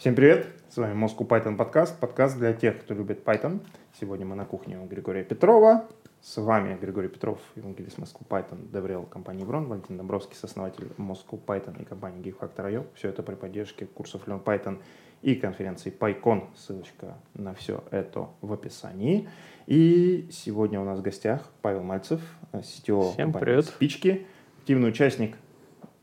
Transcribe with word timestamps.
Всем 0.00 0.14
привет! 0.14 0.46
С 0.70 0.78
вами 0.78 0.94
Moscow 0.94 1.28
Python 1.28 1.58
подкаст. 1.58 2.00
Подкаст 2.00 2.38
для 2.38 2.54
тех, 2.54 2.80
кто 2.80 2.94
любит 2.94 3.22
Python. 3.22 3.60
Сегодня 4.00 4.24
мы 4.24 4.34
на 4.34 4.46
кухне 4.46 4.78
у 4.78 4.86
Григория 4.86 5.22
Петрова. 5.22 5.84
С 6.22 6.40
вами 6.40 6.78
Григорий 6.80 7.08
Петров, 7.08 7.38
евангелист 7.54 7.98
Moscow 7.98 8.26
Python, 8.26 8.72
Деврел 8.72 9.02
компании 9.02 9.44
Брон, 9.44 9.66
Валентин 9.66 9.98
Добровский, 9.98 10.36
сооснователь 10.36 10.88
Moscow 10.96 11.38
Python 11.44 11.82
и 11.82 11.84
компании 11.84 12.22
GeekFactor.io. 12.22 12.86
Все 12.94 13.10
это 13.10 13.22
при 13.22 13.34
поддержке 13.34 13.84
курсов 13.84 14.22
Learn 14.26 14.42
Python 14.42 14.78
и 15.20 15.34
конференции 15.34 15.92
PyCon. 15.92 16.44
Ссылочка 16.56 17.18
на 17.34 17.52
все 17.52 17.84
это 17.90 18.30
в 18.40 18.54
описании. 18.54 19.28
И 19.66 20.30
сегодня 20.32 20.80
у 20.80 20.84
нас 20.86 21.00
в 21.00 21.02
гостях 21.02 21.42
Павел 21.60 21.82
Мальцев, 21.82 22.22
CTO 22.54 23.12
Всем 23.12 23.34
привет. 23.34 23.66
Спички, 23.66 24.26
активный 24.60 24.88
участник 24.88 25.36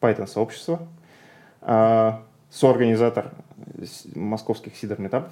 Python-сообщества, 0.02 0.88
а, 1.62 2.22
соорганизатор 2.52 3.34
московских 4.16 4.76
сидер-метапов 4.76 5.32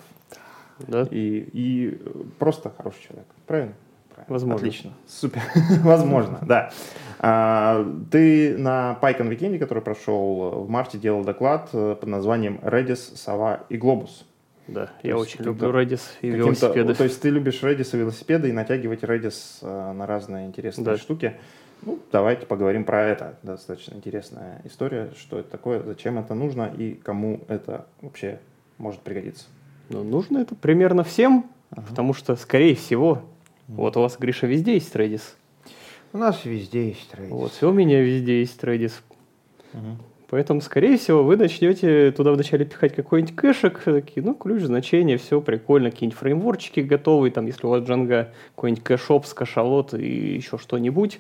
Да? 0.80 1.08
и, 1.12 1.50
и 1.54 2.02
просто 2.40 2.72
хороший 2.76 3.02
человек. 3.04 3.28
Правильно? 3.46 3.74
Правильно. 4.14 4.34
Возможно. 4.34 4.56
Отлично. 4.56 4.94
Супер. 5.08 5.42
Возможно, 5.84 6.40
да. 6.42 6.72
А, 7.20 7.86
ты 8.12 8.58
на 8.58 8.98
PyCon 9.02 9.30
Weekend, 9.30 9.58
который 9.60 9.84
прошел 9.84 10.64
в 10.66 10.70
марте, 10.70 10.98
делал 10.98 11.24
доклад 11.24 11.70
э, 11.74 11.96
под 12.00 12.10
названием 12.10 12.60
Redis, 12.62 13.16
Сова 13.16 13.64
и 13.70 13.78
Глобус. 13.78 14.26
Да, 14.68 14.88
То 15.02 15.08
я 15.08 15.18
очень 15.18 15.44
люблю 15.44 15.70
Redis 15.72 16.02
и 16.22 16.30
велосипеды. 16.30 16.96
То 16.96 17.04
есть 17.04 17.22
ты 17.22 17.30
любишь 17.30 17.62
Redis 17.62 17.90
и 17.94 17.98
велосипеды 17.98 18.50
и 18.50 18.52
натягивать 18.52 19.04
Redis 19.04 19.60
э, 19.62 19.92
на 19.94 20.06
разные 20.08 20.48
интересные 20.48 20.86
Да. 20.86 20.98
штуки. 20.98 21.36
Ну, 21.82 22.00
давайте 22.12 22.46
поговорим 22.46 22.84
про 22.84 23.04
это. 23.04 23.38
Достаточно 23.44 23.96
интересная 23.96 24.62
история, 24.64 25.12
что 25.18 25.40
это 25.40 25.50
такое, 25.52 25.84
зачем 25.84 26.18
это 26.18 26.34
нужно 26.34 26.74
и 26.76 26.94
кому 26.94 27.42
это 27.48 27.86
вообще 28.02 28.40
может 28.78 29.02
пригодиться. 29.02 29.46
Ну, 29.90 30.04
нужно 30.04 30.40
это 30.40 30.56
примерно 30.56 31.04
всем, 31.04 31.46
Ага. 31.72 31.86
потому 31.90 32.14
что, 32.14 32.36
скорее 32.36 32.76
всего, 32.76 33.22
вот 33.68 33.98
у 33.98 34.02
вас, 34.02 34.18
Гриша, 34.20 34.48
везде 34.48 34.74
есть 34.76 34.96
Redis. 34.96 35.22
У 36.14 36.18
нас 36.18 36.44
везде 36.46 36.90
есть 36.90 37.14
Redis. 37.14 37.30
Вот, 37.30 37.52
и 37.62 37.66
у 37.66 37.72
меня 37.72 38.02
везде 38.02 38.40
есть 38.40 38.62
Redis. 38.64 38.94
Мгм. 39.74 39.98
Поэтому, 40.28 40.60
скорее 40.62 40.98
всего, 40.98 41.24
вы 41.24 41.38
начнете 41.38 42.12
туда 42.12 42.32
вначале 42.32 42.66
пихать 42.66 42.96
какой-нибудь 42.96 43.36
кэшек, 43.36 43.80
такие, 43.84 44.26
ну, 44.26 44.34
ключ, 44.34 44.64
значение, 44.64 45.18
все 45.18 45.40
прикольно, 45.40 45.92
какие-нибудь 45.92 46.18
фреймворчики 46.18 46.80
готовые, 46.80 47.32
там, 47.32 47.46
если 47.46 47.68
у 47.68 47.70
вас 47.70 47.84
Django, 47.84 48.28
какой-нибудь 48.56 48.84
кэшоп, 48.84 49.28
кашалот 49.28 49.94
и 49.94 50.36
еще 50.36 50.58
что-нибудь. 50.58 51.20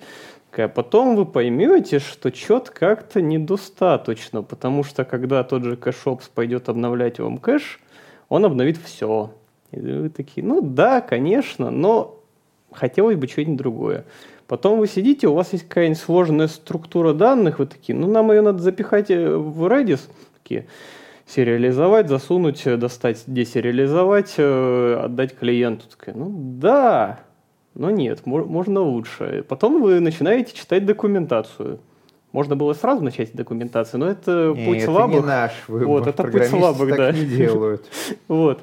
А 0.60 0.68
потом 0.68 1.16
вы 1.16 1.26
поймете, 1.26 2.00
что 2.00 2.34
что-то 2.34 2.72
как-то 2.72 3.22
недостаточно, 3.22 4.42
потому 4.42 4.84
что 4.84 5.06
когда 5.06 5.44
тот 5.44 5.64
же 5.64 5.76
кэшопс 5.76 6.28
пойдет 6.30 6.70
обновлять 6.70 7.20
вам 7.20 7.38
кэш, 7.38 7.80
он 8.30 8.46
обновит 8.46 8.78
все. 8.78 9.32
И 9.72 9.80
вы 9.80 10.10
такие, 10.10 10.46
ну 10.46 10.62
да, 10.62 11.02
конечно, 11.02 11.72
но 11.72 12.20
хотелось 12.72 13.18
бы 13.18 13.28
что-нибудь 13.28 13.58
другое. 13.58 14.06
Потом 14.48 14.80
вы 14.80 14.88
сидите, 14.88 15.28
у 15.28 15.34
вас 15.34 15.54
есть 15.54 15.68
какая-нибудь 15.68 16.00
сложная 16.00 16.48
структура 16.48 17.14
данных, 17.14 17.60
вы 17.60 17.66
такие, 17.66 17.98
ну 17.98 18.08
нам 18.08 18.32
ее 18.32 18.42
надо 18.42 18.60
запихать 18.60 19.10
э, 19.10 19.36
в 19.36 19.66
Redis, 19.66 20.02
такие, 20.38 20.68
сериализовать, 21.26 22.08
засунуть, 22.08 22.66
э, 22.68 22.78
достать, 22.78 23.24
десериализовать, 23.26 24.36
э, 24.38 25.02
отдать 25.04 25.36
клиенту. 25.36 25.86
Такая, 25.90 26.16
ну 26.16 26.32
да, 26.32 27.22
но 27.76 27.90
нет, 27.92 28.26
мо- 28.26 28.46
можно 28.46 28.82
лучше. 28.82 29.46
Потом 29.48 29.82
вы 29.82 30.00
начинаете 30.00 30.54
читать 30.56 30.86
документацию. 30.86 31.80
Можно 32.32 32.56
было 32.58 32.74
сразу 32.74 33.02
начать 33.02 33.30
с 33.30 33.32
документации, 33.32 33.98
но 33.98 34.10
это 34.10 34.54
Не, 34.56 34.66
путь 34.66 34.78
это 34.80 34.86
слабых. 34.92 35.22
не 35.22 35.26
наш 35.26 35.52
выбор. 35.70 35.88
Вот, 35.88 36.08
это 36.08 36.24
путь 36.24 36.48
слабых, 36.48 36.90
так 36.90 36.98
да. 36.98 37.12
не 37.14 37.26
делают. 37.26 37.86
Вот. 38.28 38.60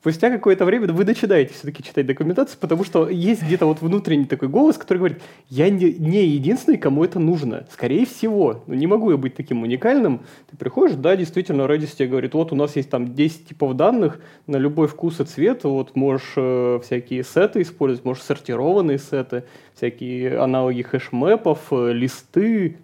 Спустя 0.00 0.30
какое-то 0.30 0.64
время 0.64 0.86
вы 0.92 1.04
начинаете 1.04 1.54
все-таки 1.54 1.82
читать 1.82 2.06
документацию, 2.06 2.56
потому 2.60 2.84
что 2.84 3.08
есть 3.08 3.42
где-то 3.42 3.66
вот 3.66 3.80
внутренний 3.80 4.26
такой 4.26 4.48
голос, 4.48 4.78
который 4.78 4.98
говорит, 4.98 5.22
я 5.48 5.68
не, 5.70 5.92
не 5.92 6.24
единственный, 6.24 6.78
кому 6.78 7.02
это 7.02 7.18
нужно. 7.18 7.66
Скорее 7.72 8.06
всего. 8.06 8.62
Ну, 8.68 8.74
не 8.74 8.86
могу 8.86 9.10
я 9.10 9.16
быть 9.16 9.34
таким 9.34 9.64
уникальным. 9.64 10.20
Ты 10.48 10.56
приходишь, 10.56 10.94
да, 10.94 11.16
действительно, 11.16 11.62
Redis 11.62 11.96
тебе 11.96 12.06
говорит, 12.06 12.34
вот 12.34 12.52
у 12.52 12.54
нас 12.54 12.76
есть 12.76 12.90
там 12.90 13.12
10 13.12 13.48
типов 13.48 13.74
данных 13.74 14.20
на 14.46 14.56
любой 14.56 14.86
вкус 14.86 15.18
и 15.18 15.24
цвет, 15.24 15.64
вот 15.64 15.96
можешь 15.96 16.32
э, 16.36 16.78
всякие 16.84 17.24
сеты 17.24 17.62
использовать, 17.62 18.04
можешь 18.04 18.22
сортированные 18.22 18.98
сеты, 18.98 19.44
всякие 19.74 20.38
аналоги 20.38 20.82
хэшмэпов, 20.82 21.72
э, 21.72 21.92
листы, 21.92 22.76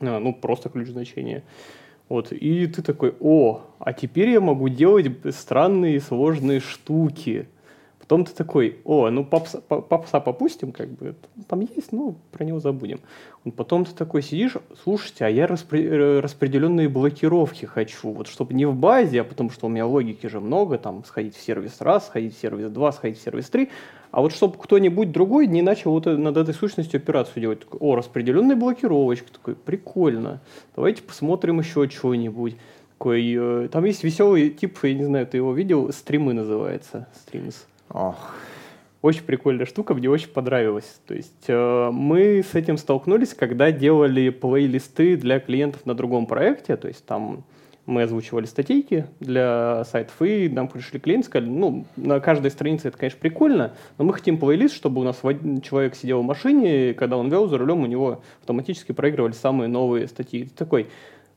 а, 0.00 0.20
ну, 0.20 0.34
просто 0.34 0.68
ключ 0.68 0.88
значения. 0.88 1.42
Вот, 2.08 2.32
и 2.32 2.66
ты 2.66 2.82
такой, 2.82 3.14
о, 3.20 3.62
а 3.78 3.92
теперь 3.92 4.30
я 4.30 4.40
могу 4.40 4.68
делать 4.68 5.06
странные 5.30 6.00
сложные 6.00 6.60
штуки. 6.60 7.48
Потом 7.98 8.24
ты 8.24 8.32
такой, 8.32 8.78
о, 8.84 9.10
ну 9.10 9.22
попса, 9.22 9.60
по- 9.60 9.82
попса 9.82 10.18
попустим, 10.20 10.72
как 10.72 10.88
бы, 10.88 11.14
там 11.46 11.60
есть, 11.60 11.92
ну, 11.92 12.16
про 12.32 12.44
него 12.44 12.58
забудем. 12.58 13.00
Потом 13.54 13.84
ты 13.84 13.94
такой 13.94 14.22
сидишь, 14.22 14.56
слушайте, 14.82 15.26
а 15.26 15.28
я 15.28 15.44
распре- 15.44 15.86
э, 15.86 16.20
распределенные 16.20 16.88
блокировки 16.88 17.66
хочу, 17.66 18.10
вот 18.12 18.26
чтобы 18.26 18.54
не 18.54 18.64
в 18.64 18.74
базе, 18.74 19.20
а 19.20 19.24
потому 19.24 19.50
что 19.50 19.66
у 19.66 19.68
меня 19.68 19.84
логики 19.84 20.26
же 20.26 20.40
много, 20.40 20.78
там, 20.78 21.04
сходить 21.04 21.36
в 21.36 21.42
сервис 21.42 21.82
раз, 21.82 22.06
сходить 22.06 22.34
в 22.34 22.40
сервис 22.40 22.70
два, 22.70 22.92
сходить 22.92 23.18
в 23.18 23.22
сервис 23.22 23.50
три, 23.50 23.68
а 24.10 24.20
вот 24.20 24.32
чтобы 24.32 24.56
кто-нибудь 24.58 25.12
другой 25.12 25.46
не 25.46 25.62
начал 25.62 25.92
вот 25.92 26.06
над 26.06 26.36
этой 26.36 26.54
сущностью 26.54 26.98
операцию 26.98 27.40
делать. 27.40 27.62
О, 27.78 27.94
распределенная 27.94 28.56
блокировочка, 28.56 29.32
такой, 29.32 29.54
прикольно. 29.54 30.40
Давайте 30.74 31.02
посмотрим 31.02 31.60
еще 31.60 31.86
чего-нибудь. 31.88 32.56
Такой, 32.98 33.34
э, 33.38 33.68
там 33.70 33.84
есть 33.84 34.02
веселый 34.02 34.50
тип, 34.50 34.78
я 34.82 34.94
не 34.94 35.04
знаю, 35.04 35.26
ты 35.26 35.36
его 35.36 35.52
видел, 35.52 35.92
стримы 35.92 36.32
называется, 36.32 37.06
стримс. 37.14 37.66
Ох, 37.90 38.34
Очень 39.02 39.22
прикольная 39.22 39.66
штука, 39.66 39.94
мне 39.94 40.10
очень 40.10 40.28
понравилась. 40.28 41.00
То 41.06 41.14
есть 41.14 41.44
э, 41.46 41.90
мы 41.92 42.42
с 42.42 42.54
этим 42.54 42.76
столкнулись, 42.76 43.34
когда 43.34 43.70
делали 43.70 44.30
плейлисты 44.30 45.16
для 45.16 45.38
клиентов 45.38 45.86
на 45.86 45.94
другом 45.94 46.26
проекте. 46.26 46.76
То 46.76 46.88
есть 46.88 47.04
там 47.04 47.44
мы 47.88 48.02
озвучивали 48.02 48.44
статейки 48.44 49.06
для 49.18 49.82
сайтов, 49.84 50.20
и 50.20 50.48
нам 50.50 50.68
пришли 50.68 51.00
клиенты, 51.00 51.26
сказали, 51.26 51.48
ну, 51.48 51.86
на 51.96 52.20
каждой 52.20 52.50
странице 52.50 52.88
это, 52.88 52.98
конечно, 52.98 53.18
прикольно, 53.18 53.72
но 53.96 54.04
мы 54.04 54.12
хотим 54.12 54.36
плейлист, 54.36 54.74
чтобы 54.74 55.00
у 55.00 55.04
нас 55.04 55.20
человек 55.62 55.94
сидел 55.94 56.20
в 56.20 56.24
машине, 56.24 56.90
и 56.90 56.92
когда 56.92 57.16
он 57.16 57.30
вел 57.30 57.48
за 57.48 57.56
рулем, 57.56 57.82
у 57.82 57.86
него 57.86 58.20
автоматически 58.40 58.92
проигрывали 58.92 59.32
самые 59.32 59.68
новые 59.68 60.06
статьи. 60.06 60.44
Ты 60.44 60.54
такой, 60.54 60.88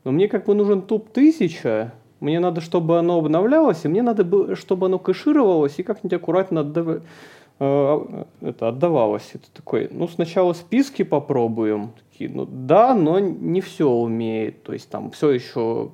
но 0.04 0.12
мне 0.12 0.28
как 0.28 0.44
бы 0.44 0.54
нужен 0.54 0.82
топ 0.82 1.08
1000, 1.10 1.90
мне 2.20 2.38
надо, 2.38 2.60
чтобы 2.60 2.98
оно 2.98 3.18
обновлялось, 3.18 3.84
и 3.84 3.88
мне 3.88 4.02
надо, 4.02 4.54
чтобы 4.54 4.86
оно 4.86 4.98
кэшировалось 4.98 5.78
и 5.78 5.82
как-нибудь 5.82 6.12
аккуратно 6.12 6.60
отдав- 6.60 7.02
э, 7.60 8.24
это, 8.42 8.68
отдавалось. 8.68 9.30
Это 9.32 9.50
такой, 9.54 9.88
ну, 9.90 10.06
сначала 10.06 10.52
списки 10.52 11.02
попробуем. 11.02 11.92
Такие, 12.10 12.30
ну, 12.30 12.46
да, 12.46 12.94
но 12.94 13.18
не 13.18 13.62
все 13.62 13.88
умеет. 13.88 14.62
То 14.64 14.74
есть 14.74 14.90
там 14.90 15.10
все 15.10 15.30
еще 15.30 15.90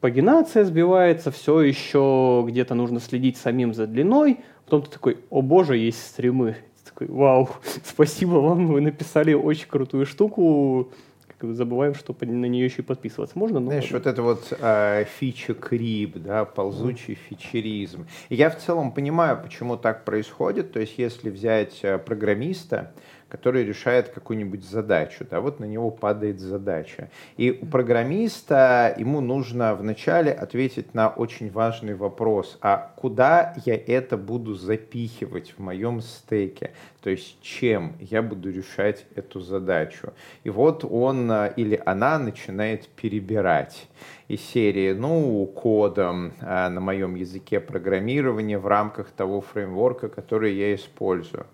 пагинация 0.00 0.64
сбивается, 0.64 1.30
все 1.30 1.60
еще 1.60 2.44
где-то 2.46 2.74
нужно 2.74 3.00
следить 3.00 3.36
самим 3.36 3.74
за 3.74 3.86
длиной. 3.86 4.40
Потом 4.64 4.82
ты 4.82 4.90
такой, 4.90 5.18
о 5.30 5.42
боже, 5.42 5.76
есть 5.76 6.04
стримы. 6.06 6.56
Ты 6.84 6.90
такой, 6.90 7.06
вау, 7.08 7.48
спасибо 7.84 8.34
вам, 8.36 8.66
вы 8.68 8.80
написали 8.80 9.32
очень 9.34 9.68
крутую 9.68 10.06
штуку. 10.06 10.90
Как 11.38 11.50
бы 11.50 11.54
забываем, 11.54 11.94
что 11.94 12.16
на 12.20 12.46
нее 12.46 12.64
еще 12.64 12.82
и 12.82 12.84
подписываться 12.84 13.38
можно. 13.38 13.60
Ну, 13.60 13.66
знаешь, 13.66 13.92
ладно. 13.92 13.98
вот 13.98 14.06
это 14.06 14.22
вот 14.22 14.58
э, 14.58 15.04
фича 15.20 15.54
крип, 15.54 16.16
да, 16.16 16.44
ползучий 16.44 17.14
фичеризм. 17.14 18.08
И 18.28 18.34
я 18.34 18.50
в 18.50 18.58
целом 18.58 18.90
понимаю, 18.90 19.40
почему 19.40 19.76
так 19.76 20.04
происходит. 20.04 20.72
То 20.72 20.80
есть, 20.80 20.98
если 20.98 21.30
взять 21.30 21.78
э, 21.82 21.98
программиста, 21.98 22.92
который 23.28 23.64
решает 23.64 24.08
какую-нибудь 24.08 24.64
задачу, 24.64 25.26
да, 25.30 25.40
вот 25.40 25.60
на 25.60 25.64
него 25.64 25.90
падает 25.90 26.40
задача. 26.40 27.10
И 27.36 27.50
у 27.62 27.66
программиста 27.66 28.94
ему 28.96 29.20
нужно 29.20 29.74
вначале 29.74 30.32
ответить 30.32 30.94
на 30.94 31.08
очень 31.08 31.50
важный 31.50 31.94
вопрос, 31.94 32.58
а 32.60 32.92
куда 32.96 33.54
я 33.64 33.74
это 33.76 34.16
буду 34.16 34.54
запихивать 34.54 35.54
в 35.56 35.60
моем 35.60 36.00
стеке? 36.00 36.72
То 37.08 37.12
есть 37.12 37.40
чем 37.40 37.94
я 38.00 38.20
буду 38.20 38.52
решать 38.52 39.06
эту 39.14 39.40
задачу? 39.40 40.12
И 40.44 40.50
вот 40.50 40.84
он 40.84 41.32
а, 41.32 41.46
или 41.46 41.80
она 41.86 42.18
начинает 42.18 42.86
перебирать 42.88 43.88
из 44.28 44.42
серии, 44.42 44.92
ну, 44.92 45.46
кодом 45.46 46.34
а, 46.42 46.68
на 46.68 46.82
моем 46.82 47.14
языке 47.14 47.60
программирования 47.60 48.58
в 48.58 48.66
рамках 48.66 49.08
того 49.08 49.40
фреймворка, 49.40 50.10
который 50.10 50.54
я 50.54 50.74
использую. 50.74 51.46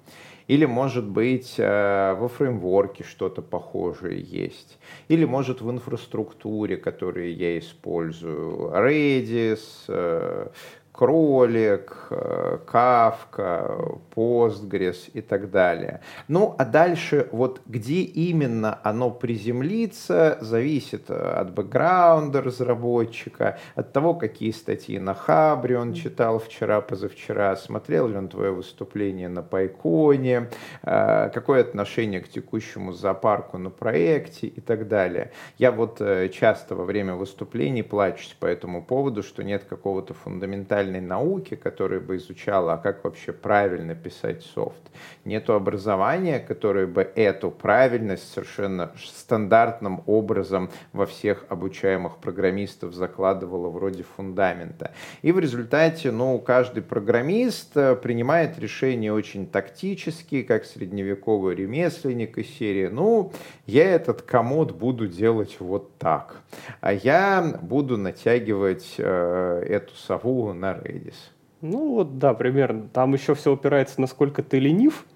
Или, 0.49 0.65
может 0.65 1.05
быть, 1.05 1.55
э, 1.57 2.17
во 2.19 2.29
фреймворке 2.29 3.05
что-то 3.05 3.41
похожее 3.41 4.21
есть. 4.21 4.79
Или, 5.07 5.25
может, 5.25 5.63
в 5.63 5.71
инфраструктуре, 5.71 6.77
которую 6.77 7.35
я 7.35 7.59
использую. 7.61 8.73
Redis, 8.75 10.51
кролик, 10.95 12.07
э, 12.11 12.59
кавка, 12.67 13.77
Postgres 14.15 15.11
и 15.13 15.21
так 15.21 15.51
далее. 15.51 16.01
Ну, 16.29 16.55
а 16.57 16.65
дальше 16.65 17.29
вот 17.33 17.61
где 17.67 18.03
именно 18.03 18.79
оно 18.85 19.11
приземлится, 19.11 20.39
зависит 20.41 21.11
от 21.11 21.53
бэкграунда 21.53 22.43
разработчика, 22.43 23.59
от 23.75 23.93
того, 23.93 24.15
какие 24.15 24.53
статьи 24.53 25.01
на 25.01 25.15
Хабре 25.15 25.79
он 25.79 25.95
читал 25.95 26.39
вчера, 26.39 26.81
позавчера, 26.81 27.57
смотрел 27.57 28.07
ли 28.07 28.17
он 28.17 28.29
твое 28.29 28.53
выступление 28.53 29.29
на 29.29 29.43
Пайконе, 29.43 30.49
э, 30.85 31.31
какое 31.35 31.63
отношение 31.63 32.21
к 32.21 32.29
текущему 32.29 32.93
зоопарку 32.93 33.59
на 33.59 33.71
проекте 33.71 34.47
и 34.47 34.61
так 34.61 34.87
далее. 34.87 35.33
Я 35.59 35.73
вот 35.73 36.01
э, 36.01 36.29
часто 36.29 36.77
во 36.77 36.85
время 36.85 37.15
выступлений 37.15 37.83
плачусь 37.83 38.37
по 38.39 38.47
этому 38.47 38.85
поводу, 38.85 39.25
что 39.25 39.43
нет 39.43 39.65
какого-то 39.65 40.15
фундаментального 40.15 40.84
фундаментальной 40.85 41.01
науки, 41.01 41.55
которая 41.57 42.01
бы 42.01 42.17
изучала, 42.17 42.75
а 42.75 42.77
как 42.79 43.05
вообще 43.05 43.33
правильно 43.33 43.95
писать 43.95 44.43
софт. 44.55 44.81
Нету 45.25 45.55
образования, 45.55 46.39
которое 46.39 46.87
бы 46.87 47.03
эту 47.03 47.51
правильность 47.51 48.33
совершенно 48.33 48.93
стандартным 49.03 50.03
образом 50.07 50.71
во 50.93 51.07
всех 51.07 51.45
обучаемых 51.49 52.19
программистов 52.19 52.95
закладывало 52.95 53.71
вроде 53.71 54.03
фундамента. 54.03 54.93
И 55.23 55.33
в 55.33 55.39
результате, 55.39 56.11
ну, 56.11 56.39
каждый 56.39 56.83
программист 56.83 57.77
э, 57.77 57.97
принимает 57.97 58.59
решения 58.59 59.13
очень 59.13 59.47
тактические, 59.47 60.45
как 60.45 60.65
средневековый 60.65 61.55
ремесленник 61.55 62.39
из 62.39 62.49
серии, 62.59 62.89
ну, 62.89 63.33
я 63.67 63.91
этот 63.95 64.23
комод 64.23 64.73
буду 64.73 65.09
делать 65.09 65.57
вот 65.61 65.97
так, 65.99 66.37
а 66.81 66.93
я 66.93 67.59
буду 67.63 67.97
натягивать 67.97 68.95
э, 68.99 69.65
эту 69.69 69.95
сову 69.95 70.53
на 70.53 70.74
Redis. 70.83 71.15
Ну 71.61 71.95
вот, 71.95 72.19
да, 72.19 72.35
примерно. 72.35 72.89
Там 72.93 73.15
еще 73.15 73.35
все 73.35 73.53
упирается, 73.53 74.01
насколько 74.01 74.43
ты 74.43 74.59
ленив. 74.59 75.07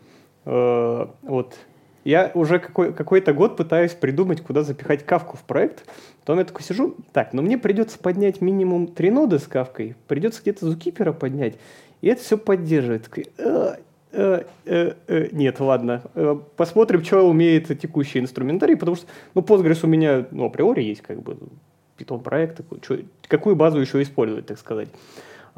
Э, 0.44 1.06
вот. 1.22 1.56
Я 2.04 2.30
уже 2.32 2.58
какой, 2.58 2.94
какой-то 2.94 3.34
год 3.34 3.56
пытаюсь 3.56 3.92
придумать, 3.92 4.40
куда 4.40 4.62
запихать 4.62 5.04
кавку 5.04 5.36
в 5.36 5.42
проект. 5.42 5.84
Потом 6.20 6.38
я 6.38 6.44
такой 6.44 6.62
сижу, 6.62 6.96
так, 7.12 7.34
но 7.34 7.42
мне 7.42 7.58
придется 7.58 7.98
поднять 7.98 8.40
минимум 8.40 8.86
три 8.86 9.10
ноды 9.10 9.38
с 9.38 9.46
кавкой, 9.46 9.94
придется 10.06 10.40
где-то 10.40 10.66
зукипера 10.66 11.12
поднять, 11.12 11.56
и 12.00 12.08
это 12.08 12.22
все 12.22 12.38
поддерживает. 12.38 13.04
Такой, 13.04 13.26
э, 13.36 13.76
э, 14.64 15.28
нет, 15.32 15.60
ладно, 15.60 16.02
посмотрим, 16.56 17.04
что 17.04 17.28
умеет 17.28 17.78
текущий 17.78 18.20
инструментарий, 18.20 18.76
потому 18.76 18.96
что, 18.96 19.06
ну, 19.34 19.42
Postgres 19.42 19.80
у 19.82 19.86
меня, 19.86 20.26
ну, 20.30 20.46
априори 20.46 20.82
есть, 20.82 21.02
как 21.02 21.22
бы, 21.22 21.36
питон 21.96 22.20
проект, 22.20 22.60
какую 23.26 23.56
базу 23.56 23.80
еще 23.80 24.00
использовать, 24.00 24.46
так 24.46 24.58
сказать. 24.58 24.88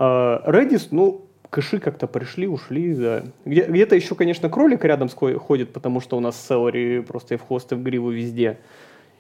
А, 0.03 0.43
Redis, 0.47 0.89
ну, 0.93 1.27
кэши 1.51 1.79
как-то 1.79 2.07
пришли, 2.07 2.47
ушли, 2.47 2.95
да. 2.95 3.23
Где- 3.45 3.67
где-то 3.67 3.95
еще, 3.95 4.15
конечно, 4.15 4.49
кролик 4.49 4.83
рядом 4.83 5.11
ходит, 5.11 5.75
потому 5.75 6.01
что 6.01 6.17
у 6.17 6.21
нас 6.21 6.47
Celery 6.49 7.03
просто 7.03 7.35
и 7.35 7.37
в 7.37 7.43
хосты, 7.43 7.77
в 7.77 7.83
гриву 7.83 8.09
везде. 8.09 8.61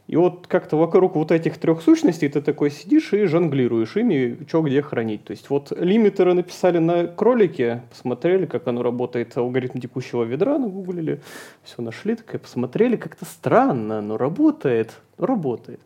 И 0.06 0.16
вот 0.16 0.46
как-то 0.46 0.78
вокруг 0.78 1.16
вот 1.16 1.32
этих 1.32 1.58
трех 1.58 1.82
сущностей 1.82 2.30
ты 2.30 2.40
такой 2.40 2.70
сидишь 2.70 3.12
и 3.12 3.26
жонглируешь 3.26 3.94
ими, 3.94 4.38
что 4.48 4.62
где 4.62 4.80
хранить. 4.80 5.22
То 5.24 5.32
есть 5.32 5.50
вот 5.50 5.70
лимитеры 5.78 6.32
написали 6.32 6.78
на 6.78 7.06
кролике, 7.06 7.82
посмотрели, 7.90 8.46
как 8.46 8.66
оно 8.66 8.82
работает, 8.82 9.36
алгоритм 9.36 9.80
текущего 9.80 10.24
ведра 10.24 10.58
нагуглили, 10.58 11.20
все 11.62 11.82
нашли, 11.82 12.14
такая 12.14 12.38
посмотрели, 12.38 12.96
как-то 12.96 13.26
странно, 13.26 14.00
но 14.00 14.16
работает, 14.16 14.92
работает. 15.18 15.80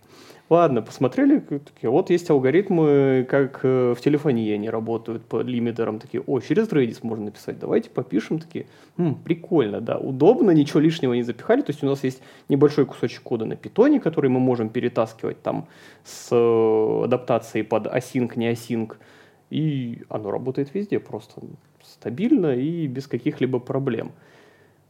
Ладно, 0.50 0.82
посмотрели, 0.82 1.38
такие, 1.38 1.88
вот 1.88 2.10
есть 2.10 2.28
алгоритмы, 2.28 3.26
как 3.30 3.60
э, 3.62 3.94
в 3.96 4.00
телефонии 4.02 4.52
они 4.52 4.68
работают 4.68 5.24
по 5.24 5.40
лимитерам, 5.40 5.98
такие, 5.98 6.22
о, 6.26 6.38
через 6.40 6.68
Redis 6.68 6.98
можно 7.00 7.26
написать, 7.26 7.58
давайте 7.58 7.88
попишем, 7.88 8.38
такие, 8.38 8.66
М, 8.98 9.14
прикольно, 9.14 9.80
да, 9.80 9.96
удобно, 9.96 10.50
ничего 10.50 10.80
лишнего 10.80 11.14
не 11.14 11.22
запихали, 11.22 11.62
то 11.62 11.72
есть 11.72 11.82
у 11.82 11.86
нас 11.86 12.04
есть 12.04 12.20
небольшой 12.50 12.84
кусочек 12.84 13.22
кода 13.22 13.46
на 13.46 13.56
питоне, 13.56 14.00
который 14.00 14.28
мы 14.28 14.38
можем 14.38 14.68
перетаскивать 14.68 15.40
там 15.40 15.66
с 16.04 16.28
э, 16.30 17.04
адаптацией 17.04 17.64
под 17.64 17.86
async, 17.86 18.32
не 18.36 18.52
async, 18.52 18.96
и 19.48 20.02
оно 20.10 20.30
работает 20.30 20.74
везде 20.74 20.98
просто 21.00 21.40
стабильно 21.82 22.54
и 22.54 22.86
без 22.86 23.06
каких-либо 23.06 23.60
проблем. 23.60 24.12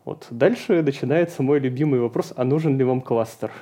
Вот. 0.05 0.27
Дальше 0.31 0.83
начинается 0.83 1.45
мой 1.45 1.61
любимый 1.61 2.01
вопрос, 2.01 2.33
а 2.37 2.45
нужен 2.45 2.77
ли 2.77 2.83
вам 2.83 3.01
кластер? 3.01 3.53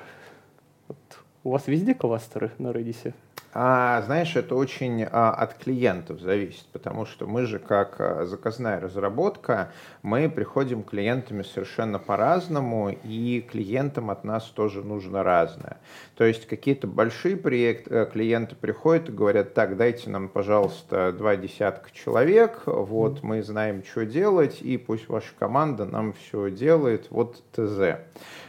У 1.45 1.51
вас 1.51 1.67
везде 1.67 1.93
кластеры 1.93 2.53
на 2.59 2.69
Redis? 2.69 3.13
А, 3.55 4.01
знаешь, 4.03 4.35
это 4.37 4.55
очень 4.55 5.03
а, 5.03 5.33
от 5.33 5.55
клиентов 5.55 6.21
зависит, 6.21 6.65
потому 6.73 7.05
что 7.05 7.27
мы 7.27 7.45
же 7.45 7.59
как 7.59 7.97
а, 8.01 8.25
заказная 8.25 8.81
разработка, 8.81 9.73
мы 10.03 10.31
приходим 10.31 10.85
к 10.85 10.91
клиентами 10.91 11.43
совершенно 11.43 11.99
по-разному, 11.99 12.97
и 13.05 13.45
клиентам 13.51 14.11
от 14.11 14.23
нас 14.23 14.45
тоже 14.45 14.83
нужно 14.83 15.23
разное. 15.23 15.79
То 16.15 16.25
есть 16.25 16.47
какие-то 16.47 16.87
большие 16.87 17.37
проекты, 17.37 17.93
э, 17.93 18.07
клиенты 18.07 18.55
приходят 18.55 19.09
и 19.09 19.13
говорят, 19.13 19.53
так, 19.53 19.77
дайте 19.77 20.09
нам, 20.09 20.29
пожалуйста, 20.29 21.13
два 21.13 21.37
десятка 21.37 21.91
человек, 21.93 22.63
вот 22.65 23.23
мы 23.23 23.43
знаем, 23.43 23.83
что 23.85 24.07
делать, 24.07 24.63
и 24.63 24.79
пусть 24.79 25.09
ваша 25.09 25.35
команда 25.39 25.85
нам 25.85 26.15
все 26.15 26.51
делает, 26.51 27.09
вот 27.11 27.43
ТЗ. 27.53 27.99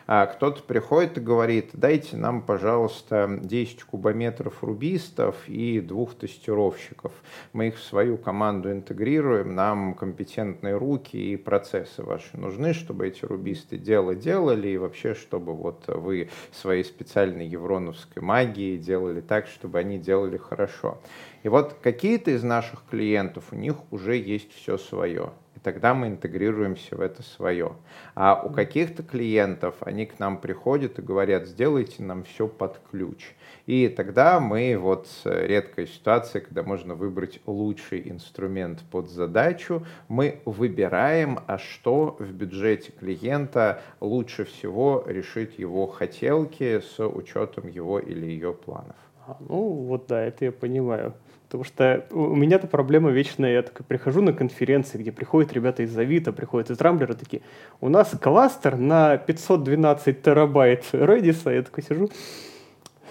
А 0.06 0.26
кто-то 0.26 0.62
приходит 0.64 1.18
и 1.18 1.22
говорит, 1.22 1.70
дайте 1.74 2.18
нам, 2.18 2.42
пожалуйста, 2.42 3.40
10 3.42 3.84
кубометров 3.84 4.64
рубистов 4.64 5.48
и 5.48 5.80
двух 5.80 6.16
тестировщиков. 6.16 7.14
Мы 7.54 7.70
их 7.70 7.78
в 7.78 7.84
свою 7.84 8.18
команду 8.18 8.72
интегрируем, 8.72 9.56
нам 9.56 9.94
компетентные 9.94 10.76
руки 10.76 11.16
и 11.16 11.38
процессы 11.38 12.04
ваши 12.04 12.38
нужны, 12.38 12.74
чтобы 12.74 13.08
эти 13.08 13.24
рубисты 13.24 13.78
дело 13.78 14.14
делали, 14.14 14.70
и 14.70 14.78
вообще, 14.78 15.14
чтобы 15.14 15.54
вот 15.54 15.86
вы 15.88 16.30
своей 16.52 16.84
специальной 16.84 17.48
евроновской 17.48 18.22
магией 18.22 18.78
делали 18.78 19.22
так, 19.22 19.48
чтобы 19.48 19.80
они 19.80 19.98
делали 19.98 20.38
хорошо. 20.38 21.00
И 21.44 21.50
вот 21.50 21.76
какие-то 21.82 22.32
из 22.32 22.44
наших 22.44 22.84
клиентов, 22.90 23.46
у 23.52 23.56
них 23.56 23.76
уже 23.92 24.18
есть 24.18 24.54
все 24.54 24.78
свое 24.78 25.32
тогда 25.64 25.94
мы 25.94 26.08
интегрируемся 26.08 26.96
в 26.96 27.02
это 27.02 27.24
свое. 27.24 27.74
А 28.16 28.42
у 28.44 28.50
каких-то 28.50 29.02
клиентов 29.02 29.76
они 29.82 30.06
к 30.06 30.20
нам 30.20 30.38
приходят 30.38 31.00
и 31.00 31.02
говорят, 31.02 31.48
сделайте 31.48 32.04
нам 32.04 32.24
все 32.24 32.48
под 32.48 32.80
ключ. 32.92 33.34
И 33.66 33.88
тогда 33.88 34.40
мы, 34.40 34.78
вот 34.78 35.08
редкая 35.24 35.88
ситуация, 35.88 36.42
когда 36.42 36.64
можно 36.64 36.96
выбрать 36.96 37.40
лучший 37.46 38.10
инструмент 38.10 38.84
под 38.92 39.10
задачу, 39.10 39.86
мы 40.10 40.42
выбираем, 40.46 41.40
а 41.48 41.58
что 41.58 42.18
в 42.20 42.32
бюджете 42.34 42.92
клиента 42.92 43.82
лучше 44.02 44.44
всего 44.44 45.04
решить 45.08 45.58
его 45.58 45.88
хотелки 45.88 46.82
с 46.82 47.00
учетом 47.00 47.68
его 47.68 48.00
или 48.00 48.26
ее 48.26 48.54
планов. 48.54 48.96
Ну, 49.40 49.70
вот 49.88 50.08
да, 50.08 50.22
это 50.22 50.46
я 50.46 50.52
понимаю. 50.52 51.14
Потому 51.54 51.66
что 51.66 52.04
у 52.10 52.36
меня-то 52.36 52.66
проблема 52.66 53.12
вечная. 53.12 53.54
Я 53.54 53.62
так 53.62 53.86
прихожу 53.86 54.24
на 54.24 54.34
конференции, 54.34 54.98
где 54.98 55.12
приходят 55.12 55.54
ребята 55.54 55.84
из 55.84 55.96
Авито, 55.96 56.34
приходят 56.34 56.72
из 56.72 56.82
Рамблера, 56.82 57.14
такие, 57.14 57.44
у 57.80 57.90
нас 57.90 58.10
кластер 58.20 58.76
на 58.76 59.18
512 59.18 60.24
терабайт 60.24 60.84
Redis. 60.94 61.54
Я 61.54 61.62
такой 61.62 61.84
сижу, 61.84 62.10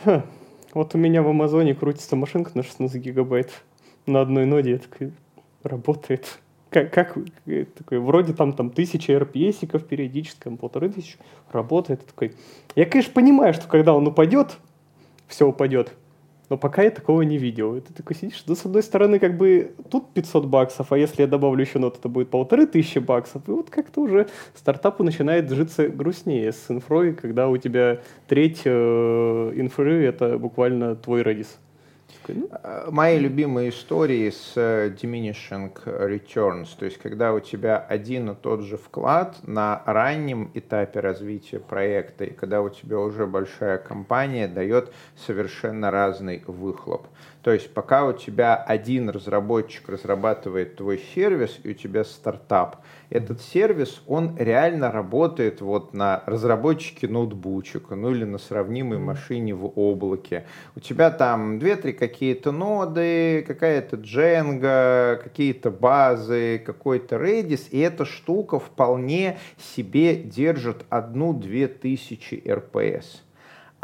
Ха, 0.02 0.24
вот 0.74 0.92
у 0.92 0.98
меня 0.98 1.22
в 1.22 1.28
Амазоне 1.28 1.76
крутится 1.76 2.16
машинка 2.16 2.50
на 2.54 2.64
16 2.64 3.00
гигабайт 3.00 3.52
на 4.06 4.22
одной 4.22 4.44
ноде. 4.44 4.72
Я 4.72 4.78
такой, 4.78 5.12
работает. 5.62 6.40
Как, 6.68 6.92
как 6.92 7.16
такой, 7.78 8.00
вроде 8.00 8.32
там, 8.32 8.54
там 8.54 8.70
тысяча 8.70 9.12
RPS-иков 9.12 9.84
периодически, 9.84 10.48
полторы 10.56 10.88
тысячи, 10.88 11.16
работает. 11.52 12.04
Такой. 12.04 12.34
Я, 12.74 12.86
конечно, 12.86 13.12
понимаю, 13.12 13.54
что 13.54 13.68
когда 13.68 13.94
он 13.94 14.04
упадет, 14.08 14.58
все 15.28 15.46
упадет, 15.46 15.94
но 16.48 16.58
пока 16.58 16.82
я 16.82 16.90
такого 16.90 17.22
не 17.22 17.38
видел. 17.38 17.76
И 17.76 17.80
ты 17.80 17.92
такой 17.92 18.16
сидишь, 18.16 18.42
да, 18.46 18.54
с 18.54 18.64
одной 18.64 18.82
стороны, 18.82 19.18
как 19.18 19.36
бы 19.36 19.72
тут 19.90 20.12
500 20.12 20.46
баксов, 20.46 20.92
а 20.92 20.98
если 20.98 21.22
я 21.22 21.28
добавлю 21.28 21.62
еще 21.62 21.78
нот, 21.78 21.98
это 21.98 22.08
будет 22.08 22.30
полторы 22.30 22.66
тысячи 22.66 22.98
баксов. 22.98 23.48
И 23.48 23.50
вот 23.50 23.70
как-то 23.70 24.00
уже 24.00 24.28
стартапу 24.54 25.02
начинает 25.02 25.50
житься 25.50 25.88
грустнее 25.88 26.52
с 26.52 26.70
инфрой, 26.70 27.14
когда 27.14 27.48
у 27.48 27.56
тебя 27.56 28.00
треть 28.28 28.62
э, 28.64 29.52
инфры— 29.54 30.04
это 30.04 30.38
буквально 30.38 30.96
твой 30.96 31.22
Redis. 31.22 31.48
Ну. 32.28 32.48
Э, 32.50 32.88
мои 32.90 33.18
любимые 33.18 33.70
истории 33.70 34.30
с 34.30 34.52
э, 34.56 34.90
diminishing 34.90 35.72
returns, 35.84 36.68
то 36.78 36.84
есть 36.84 36.98
когда 36.98 37.32
у 37.32 37.40
тебя 37.40 37.78
один 37.78 38.30
и 38.30 38.34
тот 38.34 38.62
же 38.62 38.76
вклад 38.76 39.36
на 39.46 39.82
раннем 39.86 40.50
этапе 40.54 41.00
развития 41.00 41.58
проекта, 41.58 42.24
и 42.24 42.32
когда 42.32 42.62
у 42.62 42.68
тебя 42.68 42.98
уже 42.98 43.26
большая 43.26 43.78
компания 43.78 44.48
дает 44.48 44.92
совершенно 45.16 45.90
разный 45.90 46.42
выхлоп. 46.46 47.06
То 47.42 47.50
есть 47.52 47.74
пока 47.74 48.06
у 48.06 48.12
тебя 48.12 48.54
один 48.54 49.10
разработчик 49.10 49.88
разрабатывает 49.88 50.76
твой 50.76 51.02
сервис, 51.14 51.58
и 51.64 51.70
у 51.70 51.74
тебя 51.74 52.04
стартап, 52.04 52.76
этот 53.10 53.42
сервис, 53.42 54.00
он 54.06 54.36
реально 54.38 54.92
работает 54.92 55.60
вот 55.60 55.92
на 55.92 56.22
разработчике 56.26 57.08
ноутбучика, 57.08 57.96
ну 57.96 58.12
или 58.12 58.24
на 58.24 58.38
сравнимой 58.38 58.98
машине 58.98 59.54
в 59.54 59.66
облаке. 59.66 60.46
У 60.76 60.80
тебя 60.80 61.10
там 61.10 61.58
2-3 61.58 61.92
какие-то 61.94 62.52
ноды, 62.52 63.44
какая-то 63.46 63.96
Django, 63.96 65.16
какие-то 65.22 65.70
базы, 65.70 66.62
какой-то 66.64 67.16
Redis, 67.16 67.68
и 67.70 67.80
эта 67.80 68.04
штука 68.04 68.60
вполне 68.60 69.38
себе 69.58 70.14
держит 70.14 70.86
одну-две 70.88 71.66
тысячи 71.66 72.34
RPS. 72.34 73.22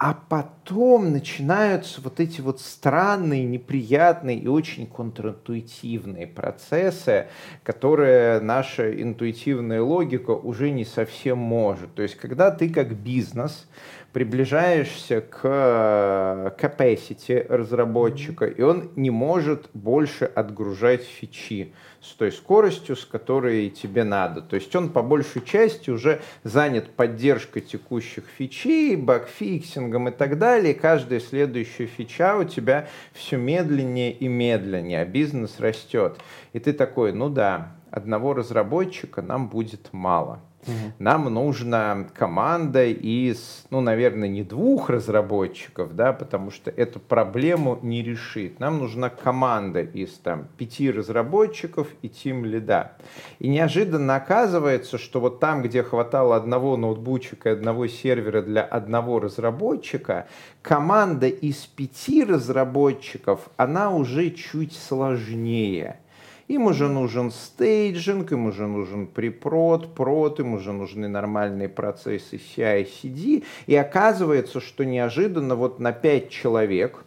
А 0.00 0.14
потом 0.14 1.10
начинаются 1.10 2.00
вот 2.00 2.20
эти 2.20 2.40
вот 2.40 2.60
странные, 2.60 3.42
неприятные 3.42 4.38
и 4.38 4.46
очень 4.46 4.86
контринтуитивные 4.86 6.28
процессы, 6.28 7.26
которые 7.64 8.38
наша 8.38 9.02
интуитивная 9.02 9.82
логика 9.82 10.30
уже 10.30 10.70
не 10.70 10.84
совсем 10.84 11.38
может. 11.38 11.96
То 11.96 12.02
есть, 12.02 12.14
когда 12.14 12.52
ты 12.52 12.70
как 12.70 12.94
бизнес 12.94 13.66
приближаешься 14.12 15.20
к 15.20 15.40
э, 15.42 16.50
capacity 16.56 17.44
разработчика, 17.48 18.46
и 18.46 18.62
он 18.62 18.92
не 18.94 19.10
может 19.10 19.68
больше 19.74 20.26
отгружать 20.26 21.02
фичи 21.02 21.72
с 22.00 22.12
той 22.12 22.32
скоростью, 22.32 22.96
с 22.96 23.04
которой 23.04 23.70
тебе 23.70 24.04
надо. 24.04 24.40
То 24.40 24.56
есть 24.56 24.74
он 24.76 24.90
по 24.90 25.02
большей 25.02 25.42
части 25.44 25.90
уже 25.90 26.20
занят 26.44 26.90
поддержкой 26.90 27.60
текущих 27.60 28.24
фичей, 28.36 28.96
багфиксингом 28.96 30.08
и 30.08 30.12
так 30.12 30.38
далее. 30.38 30.74
Каждая 30.74 31.20
следующая 31.20 31.86
фича 31.86 32.36
у 32.36 32.44
тебя 32.44 32.88
все 33.12 33.36
медленнее 33.36 34.12
и 34.12 34.28
медленнее, 34.28 35.02
а 35.02 35.04
бизнес 35.04 35.58
растет. 35.60 36.18
И 36.52 36.60
ты 36.60 36.72
такой, 36.72 37.12
ну 37.12 37.28
да, 37.28 37.76
одного 37.90 38.34
разработчика 38.34 39.22
нам 39.22 39.48
будет 39.48 39.92
мало. 39.92 40.40
Угу. 40.68 40.92
Нам 40.98 41.24
нужна 41.32 42.06
команда 42.14 42.84
из, 42.84 43.64
ну, 43.70 43.80
наверное, 43.80 44.28
не 44.28 44.42
двух 44.42 44.90
разработчиков, 44.90 45.94
да, 45.94 46.12
потому 46.12 46.50
что 46.50 46.70
эту 46.70 47.00
проблему 47.00 47.78
не 47.82 48.02
решит. 48.02 48.60
Нам 48.60 48.78
нужна 48.78 49.08
команда 49.08 49.80
из 49.80 50.12
там 50.18 50.48
пяти 50.58 50.90
разработчиков 50.90 51.88
и 52.02 52.08
тим 52.08 52.44
лида. 52.44 52.92
И 53.38 53.48
неожиданно 53.48 54.16
оказывается, 54.16 54.98
что 54.98 55.20
вот 55.20 55.40
там, 55.40 55.62
где 55.62 55.82
хватало 55.82 56.36
одного 56.36 56.76
ноутбучика 56.76 57.48
и 57.48 57.52
одного 57.52 57.86
сервера 57.86 58.42
для 58.42 58.62
одного 58.62 59.20
разработчика, 59.20 60.26
команда 60.62 61.28
из 61.28 61.66
пяти 61.66 62.24
разработчиков, 62.24 63.48
она 63.56 63.90
уже 63.90 64.30
чуть 64.30 64.76
сложнее. 64.76 66.00
Им 66.48 66.66
уже 66.66 66.88
нужен 66.88 67.30
стейджинг, 67.30 68.32
им 68.32 68.46
уже 68.46 68.66
нужен 68.66 69.06
припрод, 69.06 69.94
прод, 69.94 70.40
им 70.40 70.54
уже 70.54 70.72
нужны 70.72 71.06
нормальные 71.06 71.68
процессы 71.68 72.36
CI-CD. 72.36 73.44
И 73.66 73.76
оказывается, 73.76 74.60
что 74.60 74.84
неожиданно 74.84 75.54
вот 75.54 75.78
на 75.78 75.92
5 75.92 76.30
человек 76.30 77.04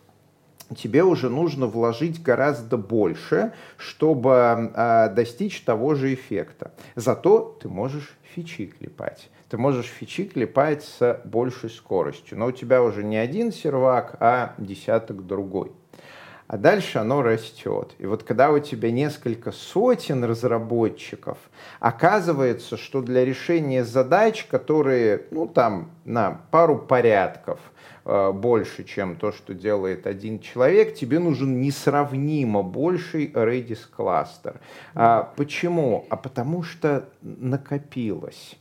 тебе 0.77 1.03
уже 1.03 1.29
нужно 1.29 1.65
вложить 1.65 2.21
гораздо 2.21 2.77
больше, 2.77 3.53
чтобы 3.77 4.71
э, 4.73 5.09
достичь 5.09 5.61
того 5.61 5.95
же 5.95 6.13
эффекта. 6.13 6.73
Зато 6.95 7.57
ты 7.61 7.67
можешь 7.67 8.15
фичи 8.35 8.67
клепать 8.67 9.29
ты 9.51 9.57
можешь 9.57 9.87
фичи 9.87 10.23
клепать 10.23 10.81
с 10.81 11.21
большей 11.25 11.69
скоростью. 11.69 12.37
Но 12.37 12.45
у 12.45 12.51
тебя 12.53 12.81
уже 12.81 13.03
не 13.03 13.17
один 13.17 13.51
сервак, 13.51 14.15
а 14.21 14.55
десяток 14.57 15.27
другой 15.27 15.73
а 16.51 16.57
дальше 16.57 16.99
оно 16.99 17.21
растет. 17.21 17.95
И 17.97 18.05
вот 18.05 18.23
когда 18.23 18.51
у 18.51 18.59
тебя 18.59 18.91
несколько 18.91 19.53
сотен 19.53 20.25
разработчиков, 20.25 21.37
оказывается, 21.79 22.75
что 22.75 23.01
для 23.01 23.23
решения 23.23 23.85
задач, 23.85 24.47
которые, 24.47 25.27
ну, 25.31 25.47
там, 25.47 25.91
на 26.03 26.41
пару 26.51 26.77
порядков 26.77 27.61
э, 28.03 28.33
больше, 28.33 28.83
чем 28.83 29.15
то, 29.15 29.31
что 29.31 29.53
делает 29.53 30.05
один 30.05 30.39
человек, 30.39 30.93
тебе 30.93 31.19
нужен 31.19 31.61
несравнимо 31.61 32.63
больший 32.63 33.27
Redis 33.27 33.87
кластер. 33.89 34.59
А, 34.93 35.31
почему? 35.37 36.05
А 36.09 36.17
потому 36.17 36.63
что 36.63 37.07
накопилось. 37.21 38.57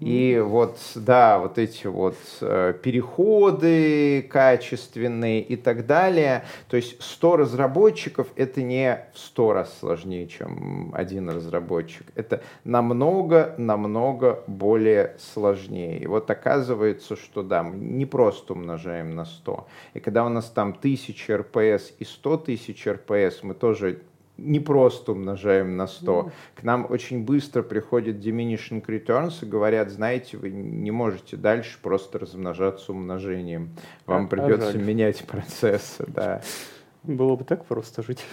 И 0.00 0.42
вот, 0.42 0.78
да, 0.94 1.38
вот 1.38 1.58
эти 1.58 1.86
вот 1.86 2.16
э, 2.40 2.72
переходы 2.82 4.22
качественные 4.22 5.42
и 5.42 5.56
так 5.56 5.86
далее. 5.86 6.44
То 6.68 6.76
есть 6.76 7.02
100 7.02 7.36
разработчиков— 7.36 8.28
это 8.36 8.62
не 8.62 9.06
в 9.12 9.18
100 9.18 9.52
раз 9.52 9.78
сложнее, 9.78 10.26
чем 10.26 10.90
один 10.94 11.28
разработчик. 11.28 12.06
Это 12.14 12.42
намного-намного 12.64 14.42
более 14.46 15.16
сложнее. 15.18 15.98
И 15.98 16.06
вот 16.06 16.30
оказывается, 16.30 17.14
что 17.16 17.42
да, 17.42 17.62
мы 17.62 17.76
не 17.76 18.06
просто 18.06 18.54
умножаем 18.54 19.14
на 19.14 19.26
100. 19.26 19.66
И 19.94 20.00
когда 20.00 20.24
у 20.24 20.30
нас 20.30 20.46
там 20.46 20.70
1000 20.70 21.36
РПС 21.36 21.92
и 21.98 22.04
100 22.04 22.36
тысяч 22.38 22.86
РПС, 22.86 23.42
мы 23.42 23.52
тоже 23.52 24.00
не 24.40 24.60
просто 24.60 25.12
умножаем 25.12 25.76
на 25.76 25.86
100. 25.86 26.12
Mm. 26.12 26.32
К 26.56 26.62
нам 26.62 26.86
очень 26.88 27.24
быстро 27.24 27.62
приходят 27.62 28.16
diminishing 28.16 28.84
returns 28.84 29.42
и 29.42 29.46
говорят, 29.46 29.90
знаете, 29.90 30.36
вы 30.36 30.50
не 30.50 30.90
можете 30.90 31.36
дальше 31.36 31.78
просто 31.82 32.18
размножаться 32.18 32.92
умножением. 32.92 33.70
Вам 34.06 34.24
а, 34.24 34.28
придется 34.28 34.70
а 34.70 34.78
менять 34.78 35.24
процессы. 35.26 36.04
Да. 36.08 36.42
Было 37.02 37.36
бы 37.36 37.44
так 37.44 37.64
просто 37.64 38.02
жить 38.02 38.24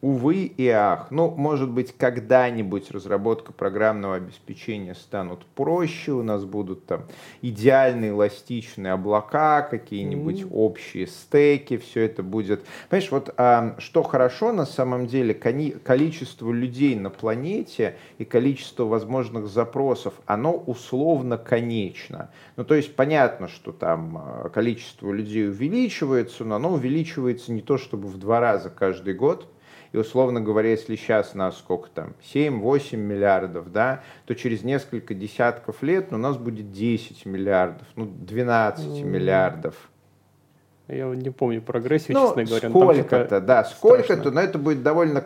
увы 0.00 0.44
и 0.44 0.68
ах. 0.68 1.08
Ну, 1.10 1.30
может 1.30 1.70
быть, 1.70 1.92
когда-нибудь 1.96 2.90
разработка 2.92 3.52
программного 3.52 4.16
обеспечения 4.16 4.94
станут 4.94 5.44
проще, 5.46 6.12
у 6.12 6.22
нас 6.22 6.44
будут 6.44 6.86
там 6.86 7.06
идеальные 7.42 8.10
эластичные 8.10 8.92
облака, 8.92 9.62
какие-нибудь 9.62 10.42
mm-hmm. 10.42 10.52
общие 10.52 11.06
стеки, 11.08 11.78
все 11.78 12.02
это 12.02 12.22
будет. 12.22 12.64
Понимаешь, 12.88 13.10
вот 13.10 13.34
а, 13.36 13.74
что 13.78 14.04
хорошо 14.04 14.52
на 14.52 14.66
самом 14.66 15.08
деле, 15.08 15.34
кони- 15.34 15.76
количество 15.82 16.52
людей 16.52 16.94
на 16.94 17.10
планете 17.10 17.96
и 18.18 18.24
количество 18.24 18.84
возможных 18.84 19.48
запросов, 19.48 20.14
оно 20.26 20.52
условно 20.54 21.38
конечно. 21.38 22.30
Ну, 22.56 22.64
то 22.64 22.76
есть 22.76 22.94
понятно, 22.94 23.48
что 23.48 23.72
там 23.72 24.16
а, 24.16 24.48
количество 24.48 25.12
людей 25.12 25.48
увеличивается, 25.48 26.44
но 26.44 26.54
оно 26.54 26.74
увеличивается 26.74 27.50
не 27.50 27.62
то 27.62 27.78
чтобы 27.78 28.06
в 28.06 28.16
два 28.16 28.38
раза 28.38 28.70
каждый 28.70 29.14
год, 29.14 29.48
и 29.92 29.96
условно 29.96 30.40
говоря, 30.40 30.70
если 30.70 30.96
сейчас 30.96 31.34
нас 31.34 31.58
сколько 31.58 31.88
там, 31.90 32.14
7-8 32.34 32.96
миллиардов, 32.96 33.72
да, 33.72 34.02
то 34.26 34.34
через 34.34 34.62
несколько 34.62 35.14
десятков 35.14 35.82
лет 35.82 36.12
у 36.12 36.16
нас 36.16 36.36
будет 36.36 36.72
10 36.72 37.26
миллиардов, 37.26 37.86
ну 37.96 38.06
12 38.06 38.84
mm. 38.84 39.02
миллиардов. 39.04 39.90
Я 40.88 41.06
не 41.06 41.30
помню 41.30 41.60
прогрессию, 41.60 42.16
ну, 42.16 42.34
честно 42.34 42.44
говоря. 42.44 42.70
Сколько-то, 42.70 43.40
да, 43.40 43.64
сколько-то, 43.64 44.30
но 44.30 44.40
это 44.40 44.58
будет 44.58 44.82
довольно 44.82 45.22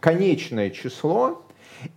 конечное 0.00 0.70
число, 0.70 1.44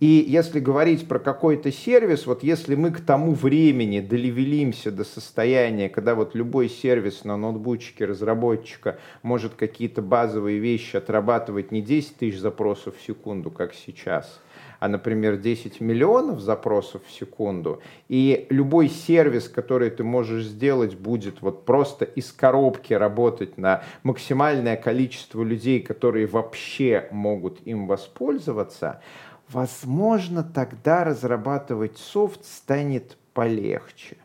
и 0.00 0.24
если 0.26 0.60
говорить 0.60 1.08
про 1.08 1.18
какой-то 1.18 1.72
сервис, 1.72 2.26
вот 2.26 2.42
если 2.42 2.74
мы 2.74 2.90
к 2.90 3.00
тому 3.00 3.34
времени 3.34 4.00
долевелимся 4.00 4.90
до 4.90 5.04
состояния, 5.04 5.88
когда 5.88 6.14
вот 6.14 6.34
любой 6.34 6.68
сервис 6.68 7.24
на 7.24 7.36
ноутбучике 7.36 8.04
разработчика 8.04 8.98
может 9.22 9.54
какие-то 9.54 10.02
базовые 10.02 10.58
вещи 10.58 10.96
отрабатывать 10.96 11.72
не 11.72 11.82
10 11.82 12.16
тысяч 12.16 12.38
запросов 12.38 12.96
в 12.96 13.06
секунду, 13.06 13.50
как 13.50 13.74
сейчас, 13.74 14.40
а, 14.80 14.88
например, 14.88 15.36
10 15.36 15.80
миллионов 15.80 16.40
запросов 16.40 17.02
в 17.06 17.12
секунду, 17.12 17.80
и 18.08 18.46
любой 18.50 18.88
сервис, 18.88 19.48
который 19.48 19.90
ты 19.90 20.04
можешь 20.04 20.44
сделать, 20.44 20.94
будет 20.94 21.40
вот 21.40 21.64
просто 21.64 22.04
из 22.04 22.32
коробки 22.32 22.92
работать 22.92 23.58
на 23.58 23.82
максимальное 24.02 24.76
количество 24.76 25.42
людей, 25.42 25.80
которые 25.80 26.26
вообще 26.26 27.08
могут 27.10 27.66
им 27.66 27.86
воспользоваться, 27.86 29.00
возможно, 29.48 30.42
тогда 30.42 31.04
разрабатывать 31.04 31.98
софт 31.98 32.44
станет 32.44 33.16
полегче, 33.32 34.16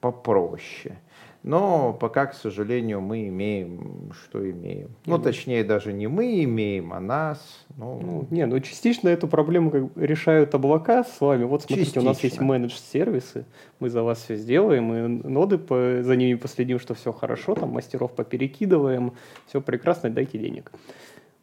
попроще. 0.00 0.98
Но 1.44 1.92
пока, 1.92 2.26
к 2.26 2.34
сожалению, 2.34 3.00
мы 3.00 3.28
имеем, 3.28 4.12
что 4.12 4.50
имеем. 4.50 4.90
Ну, 5.06 5.18
точнее, 5.18 5.62
даже 5.62 5.92
не 5.92 6.08
мы 6.08 6.42
имеем, 6.42 6.92
а 6.92 7.00
нас. 7.00 7.64
Ну, 7.76 8.00
ну 8.02 8.26
не, 8.30 8.44
ну 8.44 8.58
частично 8.60 9.08
эту 9.08 9.28
проблему 9.28 9.70
как 9.70 9.84
решают 9.96 10.54
облака 10.54 11.04
с 11.04 11.20
вами. 11.20 11.44
Вот 11.44 11.62
смотрите, 11.62 11.84
частично. 11.84 12.02
у 12.02 12.04
нас 12.04 12.22
есть 12.24 12.40
менедж-сервисы, 12.40 13.46
мы 13.78 13.88
за 13.88 14.02
вас 14.02 14.24
все 14.24 14.36
сделаем, 14.36 14.84
мы 14.84 15.08
ноды 15.08 15.58
по, 15.58 16.02
за 16.02 16.16
ними 16.16 16.36
последим, 16.36 16.80
что 16.80 16.94
все 16.94 17.12
хорошо, 17.12 17.54
там 17.54 17.70
мастеров 17.70 18.12
поперекидываем, 18.12 19.12
все 19.46 19.60
прекрасно, 19.60 20.10
дайте 20.10 20.38
денег. 20.38 20.72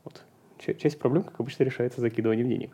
Вот. 0.04 0.22
Часть 0.78 1.00
проблем, 1.00 1.24
как 1.24 1.40
обычно, 1.40 1.64
решается 1.64 2.02
закидыванием 2.02 2.50
денег. 2.50 2.72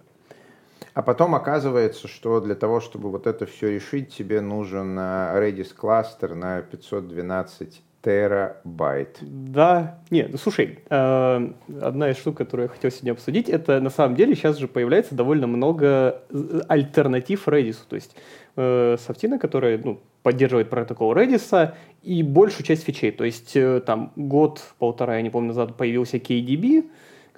А 0.94 1.02
потом 1.02 1.36
оказывается, 1.36 2.08
что 2.08 2.42
для 2.42 2.56
того, 2.56 2.80
чтобы 2.80 3.10
вот 3.10 3.28
это 3.28 3.46
все 3.46 3.72
решить, 3.72 4.14
тебе 4.14 4.42
нужен 4.42 4.98
э, 5.00 5.02
Redis 5.40 5.74
кластер 5.74 6.36
на 6.36 6.62
512 6.62 7.82
терабайт. 8.04 9.18
Да, 9.22 10.00
нет, 10.10 10.30
ну 10.32 10.38
слушай, 10.38 10.80
э, 10.90 11.50
одна 11.82 12.10
из 12.10 12.18
штук, 12.18 12.38
которую 12.38 12.68
я 12.68 12.74
хотел 12.74 12.92
сегодня 12.92 13.12
обсудить, 13.12 13.48
это 13.48 13.80
на 13.80 13.90
самом 13.90 14.16
деле 14.16 14.36
сейчас 14.36 14.58
же 14.58 14.68
появляется 14.68 15.16
довольно 15.16 15.48
много 15.48 16.24
альтернатив 16.68 17.48
Redis. 17.48 17.78
То 17.88 17.96
есть 17.96 18.16
э, 18.56 18.98
софтина, 19.00 19.38
которая 19.40 19.80
ну, 19.84 20.00
поддерживает 20.24 20.70
протокол 20.70 21.14
Redis 21.14 21.74
и 22.02 22.24
большую 22.24 22.66
часть 22.66 22.84
фичей. 22.84 23.12
То 23.12 23.24
есть 23.24 23.56
э, 23.56 23.82
там 23.86 24.12
год-полтора, 24.16 25.18
я 25.18 25.22
не 25.22 25.30
помню, 25.30 25.50
назад 25.50 25.78
появился 25.78 26.18
KDB, 26.18 26.90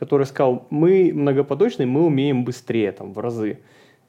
который 0.04 0.26
сказал, 0.26 0.68
мы 0.70 1.12
многопоточные, 1.14 1.88
мы 1.88 2.06
умеем 2.06 2.44
быстрее, 2.44 2.92
там, 2.92 3.14
в 3.14 3.20
разы. 3.20 3.60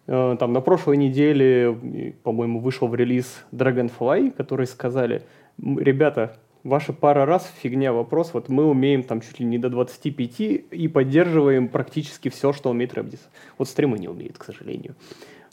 Э, 0.09 0.37
там 0.41 0.53
на 0.53 0.61
прошлой 0.61 0.97
неделе, 0.97 2.13
по-моему, 2.25 2.59
вышел 2.59 2.89
в 2.89 2.97
релиз 2.97 3.45
Dragonfly, 3.53 4.33
которые 4.33 4.67
сказали, 4.67 5.23
ребята, 5.57 6.37
ваша 6.65 6.93
пара 6.93 7.27
раз 7.27 7.49
фигня 7.63 7.93
вопрос, 7.93 8.35
вот 8.35 8.49
мы 8.49 8.65
умеем 8.65 9.05
там 9.05 9.21
чуть 9.21 9.39
ли 9.39 9.47
не 9.47 9.57
до 9.57 9.71
25 9.71 10.41
и 10.41 10.89
поддерживаем 10.89 11.69
практически 11.69 12.29
все, 12.29 12.53
что 12.53 12.71
умеет 12.71 12.95
Redis. 12.95 13.21
Вот 13.57 13.69
стримы 13.69 14.01
не 14.01 14.09
умеет, 14.09 14.37
к 14.37 14.43
сожалению. 14.43 14.97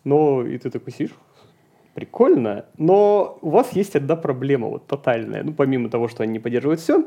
Но 0.03 0.43
и 0.43 0.57
ты 0.57 0.71
такой 0.71 0.91
сидишь, 0.91 1.15
прикольно, 1.93 2.65
но 2.79 3.37
у 3.43 3.51
вас 3.51 3.73
есть 3.73 3.95
одна 3.95 4.15
проблема, 4.15 4.69
вот 4.69 4.87
тотальная. 4.87 5.43
Ну, 5.43 5.53
помимо 5.53 5.87
того, 5.89 6.07
что 6.07 6.23
они 6.23 6.33
не 6.33 6.39
поддерживают 6.39 6.79
все, 6.79 7.05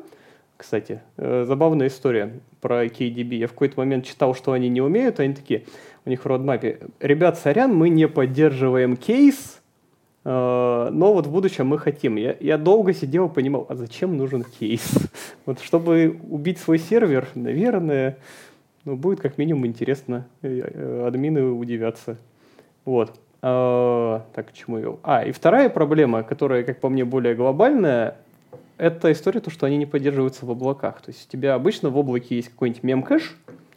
кстати, 0.57 1.03
э, 1.17 1.45
забавная 1.47 1.89
история 1.89 2.41
про 2.61 2.87
KDB. 2.87 3.37
Я 3.37 3.47
в 3.47 3.53
какой-то 3.53 3.79
момент 3.79 4.05
читал, 4.05 4.35
что 4.35 4.53
они 4.53 4.69
не 4.69 4.81
умеют, 4.81 5.21
они 5.21 5.35
такие, 5.35 5.65
у 6.05 6.11
них 6.11 6.25
в 6.25 6.27
родмапе, 6.27 6.81
ребят, 7.01 7.39
сорян, 7.39 7.75
мы 7.75 7.89
не 7.89 8.09
поддерживаем 8.09 8.97
кейс, 8.97 9.61
э, 10.25 10.89
но 10.93 11.13
вот 11.13 11.27
в 11.27 11.33
будущем 11.33 11.67
мы 11.67 11.79
хотим. 11.79 12.17
Я, 12.17 12.37
я 12.41 12.59
долго 12.59 12.93
сидел 12.93 13.27
и 13.27 13.33
понимал, 13.33 13.67
а 13.69 13.75
зачем 13.75 14.17
нужен 14.17 14.45
кейс? 14.45 14.91
вот 15.47 15.61
чтобы 15.61 16.19
убить 16.31 16.59
свой 16.59 16.79
сервер, 16.79 17.29
наверное, 17.35 18.19
ну, 18.85 18.97
будет 18.97 19.21
как 19.21 19.39
минимум 19.39 19.67
интересно, 19.67 20.27
э, 20.43 21.05
админы 21.07 21.51
удивятся. 21.51 22.17
Вот. 22.85 23.19
А, 23.47 24.25
так, 24.35 24.49
к 24.49 24.53
чему 24.53 24.79
я 24.79 24.97
А, 25.03 25.23
и 25.23 25.31
вторая 25.31 25.69
проблема, 25.69 26.23
которая, 26.23 26.63
как 26.63 26.81
по 26.81 26.89
мне, 26.89 27.05
более 27.05 27.35
глобальная, 27.35 28.17
это 28.77 29.13
история, 29.13 29.41
то, 29.41 29.51
что 29.51 29.67
они 29.67 29.77
не 29.77 29.87
поддерживаются 29.87 30.47
в 30.47 30.51
облаках. 30.51 31.01
То 31.01 31.11
есть 31.11 31.29
у 31.29 31.31
тебя 31.31 31.55
обычно 31.55 31.91
в 31.91 31.97
облаке 31.97 32.37
есть 32.37 32.49
какой-нибудь 32.49 32.83
мем-кэш 32.83 33.37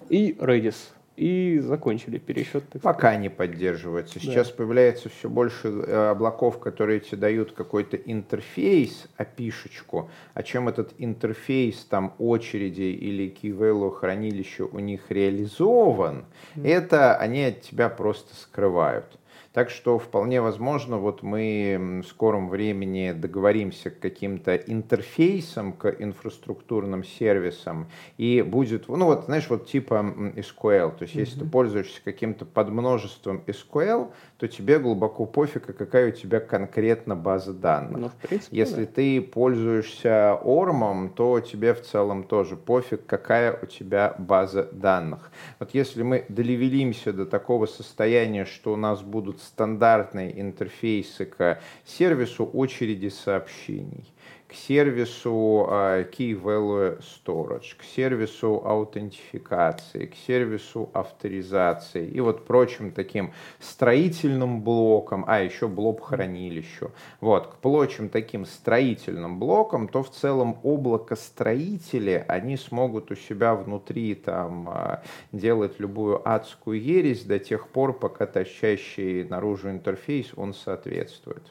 и 0.09 0.31
Redis. 0.39 0.75
И 1.15 1.57
закончили 1.63 2.19
пересчет. 2.19 2.63
Пока 2.83 3.15
не 3.15 3.29
поддерживается. 3.29 4.19
Сейчас 4.19 4.49
да. 4.49 4.53
появляется 4.53 5.09
все 5.09 5.27
больше 5.27 5.67
э, 5.67 6.09
облаков, 6.11 6.59
которые 6.59 6.99
тебе 6.99 7.17
дают 7.17 7.53
какой-то 7.53 7.97
интерфейс, 7.97 9.07
опишечку. 9.17 10.11
А 10.35 10.43
чем 10.43 10.69
этот 10.69 10.93
интерфейс 10.99 11.83
там 11.85 12.13
очереди 12.19 12.81
или 12.81 13.35
key 13.35 13.91
хранилища 13.95 14.65
у 14.65 14.77
них 14.77 15.09
реализован, 15.09 16.25
mm. 16.55 16.67
это 16.67 17.17
они 17.17 17.45
от 17.45 17.61
тебя 17.61 17.89
просто 17.89 18.35
скрывают. 18.35 19.17
Так 19.57 19.71
что 19.71 19.97
вполне 19.97 20.39
возможно, 20.39 20.97
вот 20.99 21.23
мы 21.23 22.03
в 22.03 22.07
скором 22.07 22.47
времени 22.47 23.11
договоримся 23.11 23.89
к 23.89 23.99
каким-то 23.99 24.55
интерфейсам, 24.55 25.73
к 25.73 25.95
инфраструктурным 25.97 27.03
сервисам, 27.03 27.87
и 28.19 28.43
будет, 28.43 28.87
ну 28.87 29.05
вот, 29.05 29.25
знаешь, 29.25 29.49
вот 29.49 29.65
типа 29.65 30.13
SQL, 30.35 30.95
то 30.95 30.97
есть 31.01 31.15
mm-hmm. 31.15 31.19
если 31.19 31.39
ты 31.39 31.45
пользуешься 31.45 32.01
каким-то 32.03 32.45
подмножеством 32.45 33.41
SQL, 33.47 34.11
то 34.37 34.47
тебе 34.47 34.77
глубоко 34.77 35.25
пофиг, 35.25 35.67
а 35.71 35.73
какая 35.73 36.09
у 36.09 36.11
тебя 36.11 36.39
конкретно 36.39 37.15
база 37.15 37.51
данных. 37.51 37.97
Ну, 37.97 38.09
в 38.09 38.27
принципе, 38.27 38.55
если 38.55 38.85
да. 38.85 38.91
ты 38.93 39.21
пользуешься 39.21 40.39
ORM, 40.43 41.09
то 41.15 41.39
тебе 41.39 41.73
в 41.73 41.81
целом 41.81 42.25
тоже 42.25 42.57
пофиг, 42.57 43.07
какая 43.07 43.57
у 43.59 43.65
тебя 43.65 44.13
база 44.19 44.69
данных. 44.71 45.31
Вот 45.57 45.71
если 45.73 46.03
мы 46.03 46.25
долевелимся 46.29 47.11
до 47.11 47.25
такого 47.25 47.65
состояния, 47.65 48.45
что 48.45 48.73
у 48.73 48.75
нас 48.75 49.01
будут 49.01 49.46
стандартные 49.47 50.39
интерфейсы 50.39 51.25
к 51.25 51.59
сервису 51.85 52.45
очереди 52.45 53.09
сообщений 53.09 54.05
к 54.47 54.53
сервису 54.53 55.67
а, 55.69 56.03
Key 56.03 56.41
Value 56.41 57.01
Storage, 57.01 57.75
к 57.77 57.83
сервису 57.83 58.61
аутентификации, 58.65 60.05
к 60.05 60.15
сервису 60.15 60.89
авторизации 60.93 62.07
и 62.07 62.21
вот 62.21 62.45
прочим 62.45 62.91
таким 62.91 63.33
строительным 63.59 64.61
блокам, 64.61 65.25
а 65.27 65.41
еще 65.41 65.67
блок 65.67 66.05
хранилищу, 66.05 66.91
вот, 67.19 67.47
к 67.47 67.55
прочим 67.55 68.07
таким 68.07 68.45
строительным 68.45 69.37
блокам, 69.37 69.89
то 69.89 70.01
в 70.01 70.11
целом 70.11 70.59
облако 70.63 71.15
строители, 71.15 72.23
они 72.27 72.55
смогут 72.55 73.11
у 73.11 73.15
себя 73.15 73.53
внутри 73.53 74.15
там 74.15 74.69
а, 74.69 75.03
делать 75.33 75.79
любую 75.79 76.21
адскую 76.27 76.81
ересь 76.81 77.23
до 77.23 77.39
тех 77.39 77.67
пор, 77.67 77.99
пока 77.99 78.25
тащащий 78.25 79.25
наружу 79.25 79.69
интерфейс, 79.69 80.27
он 80.37 80.53
соответствует. 80.53 81.43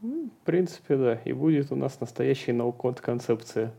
В 0.00 0.44
принципе, 0.44 0.96
да. 0.96 1.14
И 1.24 1.32
будет 1.32 1.72
у 1.72 1.76
нас 1.76 2.00
настоящий 2.00 2.52
ноу-код 2.52 3.00
концепция. 3.00 3.72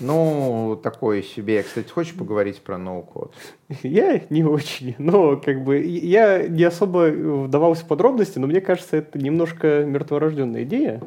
Ну, 0.00 0.78
такое 0.82 1.22
себе. 1.22 1.62
Кстати, 1.62 1.88
хочешь 1.88 2.14
поговорить 2.14 2.60
про 2.60 2.78
ноу-код? 2.78 3.32
Я 3.82 4.22
не 4.30 4.42
очень. 4.44 4.94
Но, 4.98 5.36
как 5.36 5.62
бы, 5.62 5.78
я 5.78 6.48
не 6.48 6.64
особо 6.64 7.10
вдавался 7.44 7.84
в 7.84 7.88
подробности, 7.88 8.38
но 8.38 8.46
мне 8.46 8.60
кажется, 8.60 8.96
это 8.96 9.18
немножко 9.18 9.84
мертворожденная 9.84 10.64
идея 10.64 11.00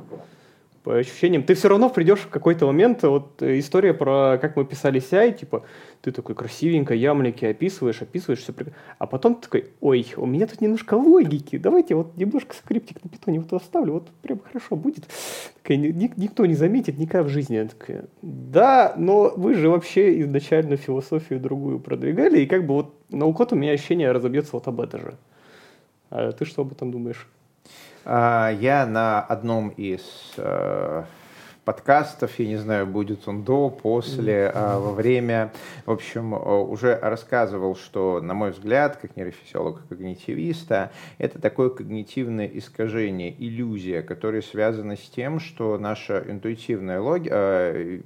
по 0.87 0.95
ощущениям. 0.95 1.43
Ты 1.43 1.53
все 1.53 1.67
равно 1.67 1.89
придешь 1.89 2.19
в 2.19 2.29
какой-то 2.29 2.65
момент, 2.65 3.03
вот 3.03 3.43
история 3.43 3.93
про 3.93 4.37
как 4.37 4.55
мы 4.55 4.63
писали 4.63 5.01
CI, 5.01 5.37
типа, 5.37 5.65
ты 6.01 6.13
такой 6.13 6.33
красивенько 6.33 6.93
ямлики 6.93 7.43
описываешь, 7.43 8.01
описываешь 8.01 8.39
все. 8.39 8.53
А 8.97 9.05
потом 9.05 9.35
ты 9.35 9.41
такой, 9.41 9.65
ой, 9.81 10.07
у 10.15 10.25
меня 10.25 10.47
тут 10.47 10.61
немножко 10.61 10.93
логики, 10.93 11.57
давайте 11.57 11.93
вот 11.95 12.15
немножко 12.15 12.55
скриптик 12.55 13.03
на 13.03 13.09
питоне 13.09 13.41
вот 13.41 13.51
оставлю, 13.51 13.95
вот 13.95 14.07
прям 14.21 14.39
хорошо 14.39 14.77
будет. 14.77 15.03
Такая, 15.61 15.77
никто 15.77 16.45
не 16.45 16.55
заметит 16.55 16.97
никогда 16.97 17.23
в 17.23 17.29
жизни. 17.29 17.55
Я 17.55 17.65
такая, 17.65 18.05
да, 18.21 18.93
но 18.95 19.33
вы 19.35 19.55
же 19.55 19.67
вообще 19.69 20.21
изначально 20.21 20.77
философию 20.77 21.41
другую 21.41 21.81
продвигали, 21.81 22.39
и 22.39 22.45
как 22.45 22.65
бы 22.65 22.75
вот 22.75 22.93
на 23.09 23.25
укот 23.25 23.51
у 23.51 23.57
меня 23.57 23.73
ощущение 23.73 24.13
разобьется 24.13 24.51
вот 24.53 24.65
об 24.69 24.79
это 24.79 24.99
же. 24.99 25.17
А 26.11 26.31
ты 26.31 26.45
что 26.45 26.61
об 26.61 26.71
этом 26.71 26.91
думаешь? 26.91 27.27
А, 28.05 28.51
я 28.51 28.85
на 28.85 29.21
одном 29.21 29.69
из 29.69 30.01
э, 30.37 31.03
подкастов, 31.67 32.39
я 32.39 32.47
не 32.47 32.55
знаю, 32.55 32.87
будет 32.87 33.27
он 33.27 33.43
до, 33.43 33.69
после, 33.69 34.49
а, 34.55 34.79
во 34.79 34.93
время. 34.93 35.51
В 35.85 35.91
общем, 35.91 36.31
уже 36.31 36.97
рассказывал, 36.97 37.75
что, 37.75 38.21
на 38.21 38.33
мой 38.33 38.51
взгляд, 38.51 38.95
как 38.95 39.17
нейрофизиолога, 39.17 39.81
когнитивиста, 39.89 40.91
это 41.17 41.41
такое 41.41 41.69
когнитивное 41.69 42.47
искажение, 42.47 43.35
иллюзия, 43.37 44.01
которая 44.01 44.41
связана 44.41 44.95
с 44.95 45.09
тем, 45.09 45.41
что 45.41 45.77
наше 45.77 46.23
интуитивное, 46.29 47.01
логи... 47.01 47.27
э, 47.29 47.99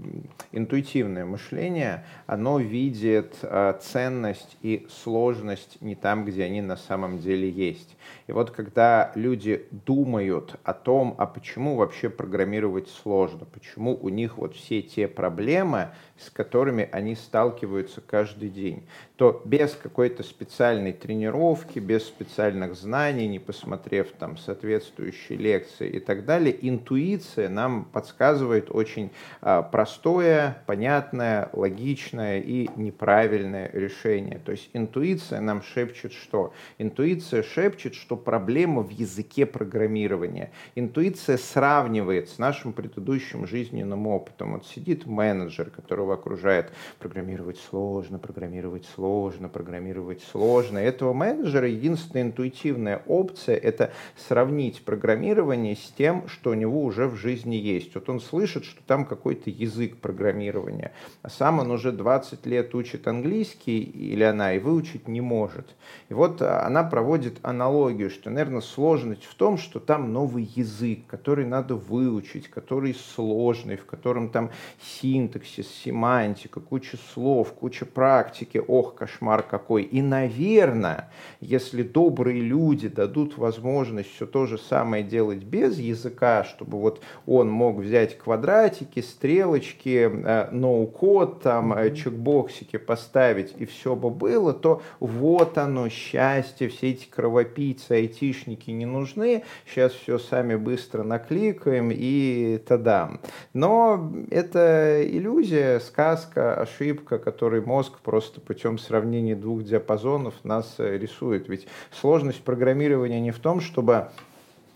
интуитивное 0.51 1.25
мышление, 1.25 2.03
оно 2.25 2.57
видит 2.57 3.35
э, 3.43 3.75
ценность 3.79 4.57
и 4.63 4.87
сложность 4.89 5.79
не 5.81 5.93
там, 5.93 6.25
где 6.25 6.45
они 6.45 6.63
на 6.63 6.77
самом 6.77 7.19
деле 7.19 7.47
есть. 7.47 7.95
И 8.31 8.33
вот 8.33 8.51
когда 8.51 9.11
люди 9.15 9.67
думают 9.85 10.55
о 10.63 10.73
том, 10.73 11.15
а 11.17 11.25
почему 11.25 11.75
вообще 11.75 12.09
программировать 12.09 12.87
сложно, 12.87 13.43
почему 13.43 13.99
у 14.01 14.07
них 14.07 14.37
вот 14.37 14.55
все 14.55 14.81
те 14.81 15.09
проблемы, 15.09 15.89
с 16.17 16.29
которыми 16.29 16.87
они 16.93 17.15
сталкиваются 17.15 17.99
каждый 17.99 18.47
день, 18.47 18.87
то 19.17 19.41
без 19.43 19.75
какой-то 19.75 20.23
специальной 20.23 20.93
тренировки, 20.93 21.79
без 21.79 22.05
специальных 22.05 22.75
знаний, 22.75 23.27
не 23.27 23.39
посмотрев 23.39 24.13
там 24.17 24.37
соответствующие 24.37 25.37
лекции 25.37 25.89
и 25.89 25.99
так 25.99 26.23
далее, 26.23 26.57
интуиция 26.61 27.49
нам 27.49 27.83
подсказывает 27.83 28.71
очень 28.71 29.11
а, 29.41 29.61
простое, 29.61 30.63
понятное, 30.67 31.49
логичное 31.51 32.39
и 32.39 32.69
неправильное 32.77 33.69
решение. 33.73 34.39
То 34.39 34.53
есть 34.53 34.69
интуиция 34.71 35.41
нам 35.41 35.61
шепчет 35.61 36.13
что? 36.13 36.53
Интуиция 36.77 37.43
шепчет, 37.43 37.93
что 37.93 38.20
проблема 38.23 38.81
в 38.81 38.89
языке 38.89 39.45
программирования. 39.45 40.51
Интуиция 40.75 41.37
сравнивает 41.37 42.29
с 42.29 42.37
нашим 42.37 42.73
предыдущим 42.73 43.47
жизненным 43.47 44.07
опытом. 44.07 44.53
Вот 44.53 44.65
сидит 44.65 45.05
менеджер, 45.05 45.69
которого 45.69 46.13
окружает. 46.13 46.71
Программировать 46.99 47.59
сложно, 47.69 48.19
программировать 48.19 48.85
сложно, 48.95 49.49
программировать 49.49 50.21
сложно. 50.31 50.79
И 50.79 50.83
этого 50.83 51.13
менеджера 51.13 51.67
единственная 51.67 52.23
интуитивная 52.23 53.01
опция– 53.07 53.55
это 53.57 53.91
сравнить 54.15 54.85
программирование 54.85 55.75
с 55.75 55.91
тем, 55.97 56.27
что 56.27 56.51
у 56.51 56.53
него 56.53 56.83
уже 56.83 57.07
в 57.07 57.15
жизни 57.15 57.55
есть. 57.55 57.95
Вот 57.95 58.09
он 58.09 58.19
слышит, 58.19 58.65
что 58.65 58.81
там 58.85 59.05
какой-то 59.05 59.49
язык 59.49 59.97
программирования, 59.97 60.91
а 61.23 61.29
сам 61.29 61.59
он 61.59 61.71
уже 61.71 61.91
20 61.91 62.45
лет 62.45 62.75
учит 62.75 63.07
английский, 63.07 63.81
или 63.81 64.23
она, 64.23 64.53
и 64.53 64.59
выучить 64.59 65.07
не 65.07 65.21
может. 65.21 65.75
И 66.09 66.13
вот 66.13 66.41
она 66.41 66.83
проводит 66.83 67.39
аналогию, 67.41 68.09
что, 68.11 68.29
наверное, 68.29 68.61
сложность 68.61 69.25
в 69.25 69.33
том, 69.35 69.57
что 69.57 69.79
там 69.79 70.13
новый 70.13 70.43
язык, 70.55 71.07
который 71.07 71.45
надо 71.45 71.75
выучить, 71.75 72.47
который 72.47 72.93
сложный, 72.93 73.77
в 73.77 73.85
котором 73.85 74.29
там 74.29 74.51
синтаксис, 74.81 75.67
семантика, 75.67 76.59
куча 76.59 76.97
слов, 77.13 77.53
куча 77.53 77.85
практики. 77.85 78.61
Ох, 78.67 78.95
кошмар 78.95 79.43
какой. 79.43 79.83
И, 79.83 80.01
наверное, 80.01 81.09
если 81.39 81.83
добрые 81.83 82.41
люди 82.41 82.87
дадут 82.87 83.37
возможность 83.37 84.13
все 84.13 84.25
то 84.25 84.45
же 84.45 84.57
самое 84.57 85.03
делать 85.03 85.43
без 85.43 85.79
языка, 85.79 86.43
чтобы 86.43 86.79
вот 86.79 87.01
он 87.25 87.49
мог 87.49 87.77
взять 87.77 88.17
квадратики, 88.17 88.99
стрелочки, 88.99 90.51
ноу-код, 90.51 91.41
там, 91.41 91.73
mm-hmm. 91.73 91.95
чекбоксики 91.95 92.77
поставить, 92.77 93.53
и 93.57 93.65
все 93.65 93.95
бы 93.95 94.09
было, 94.09 94.53
то 94.53 94.81
вот 94.99 95.57
оно, 95.57 95.89
счастье, 95.89 96.69
все 96.69 96.91
эти 96.91 97.05
кровопийцы, 97.05 97.90
айтишники 97.95 98.71
не 98.71 98.85
нужны, 98.85 99.43
сейчас 99.65 99.93
все 99.93 100.17
сами 100.17 100.55
быстро 100.55 101.03
накликаем 101.03 101.89
и 101.91 102.57
тадам. 102.67 103.19
Но 103.53 104.13
это 104.29 105.01
иллюзия, 105.05 105.79
сказка, 105.79 106.55
ошибка, 106.55 107.19
которой 107.19 107.61
мозг 107.61 107.99
просто 107.99 108.41
путем 108.41 108.77
сравнения 108.77 109.35
двух 109.35 109.63
диапазонов 109.63 110.33
нас 110.43 110.75
рисует. 110.77 111.49
Ведь 111.49 111.67
сложность 111.91 112.43
программирования 112.43 113.19
не 113.19 113.31
в 113.31 113.39
том, 113.39 113.61
чтобы 113.61 114.09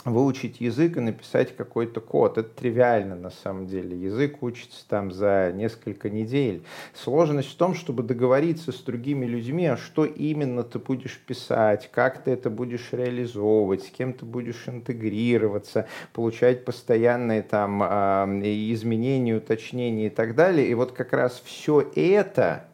выучить 0.05 0.61
язык 0.61 0.97
и 0.97 1.01
написать 1.01 1.55
какой-то 1.55 1.99
код. 1.99 2.37
Это 2.37 2.49
тривиально 2.49 3.15
на 3.15 3.31
самом 3.31 3.67
деле. 3.67 3.97
Язык 3.97 4.41
учится 4.43 4.87
там 4.87 5.11
за 5.11 5.51
несколько 5.53 6.09
недель. 6.09 6.63
Сложность 6.93 7.51
в 7.51 7.55
том, 7.55 7.73
чтобы 7.73 8.03
договориться 8.03 8.71
с 8.71 8.79
другими 8.81 9.25
людьми, 9.25 9.65
а 9.65 9.77
что 9.77 10.05
именно 10.05 10.63
ты 10.63 10.77
будешь 10.77 11.17
писать, 11.17 11.89
как 11.91 12.23
ты 12.23 12.31
это 12.31 12.51
будешь 12.51 12.93
реализовывать, 12.93 13.83
с 13.83 13.89
кем 13.89 14.13
ты 14.13 14.25
будешь 14.25 14.67
интегрироваться, 14.67 15.87
получать 16.13 16.63
постоянные 16.65 17.41
там 17.41 17.81
а, 17.83 18.25
изменения, 18.27 19.35
уточнения 19.35 20.07
и 20.07 20.11
так 20.11 20.35
далее. 20.35 20.67
И 20.67 20.73
вот 20.75 20.91
как 20.91 21.13
раз 21.13 21.41
все 21.43 21.91
это 21.95 22.67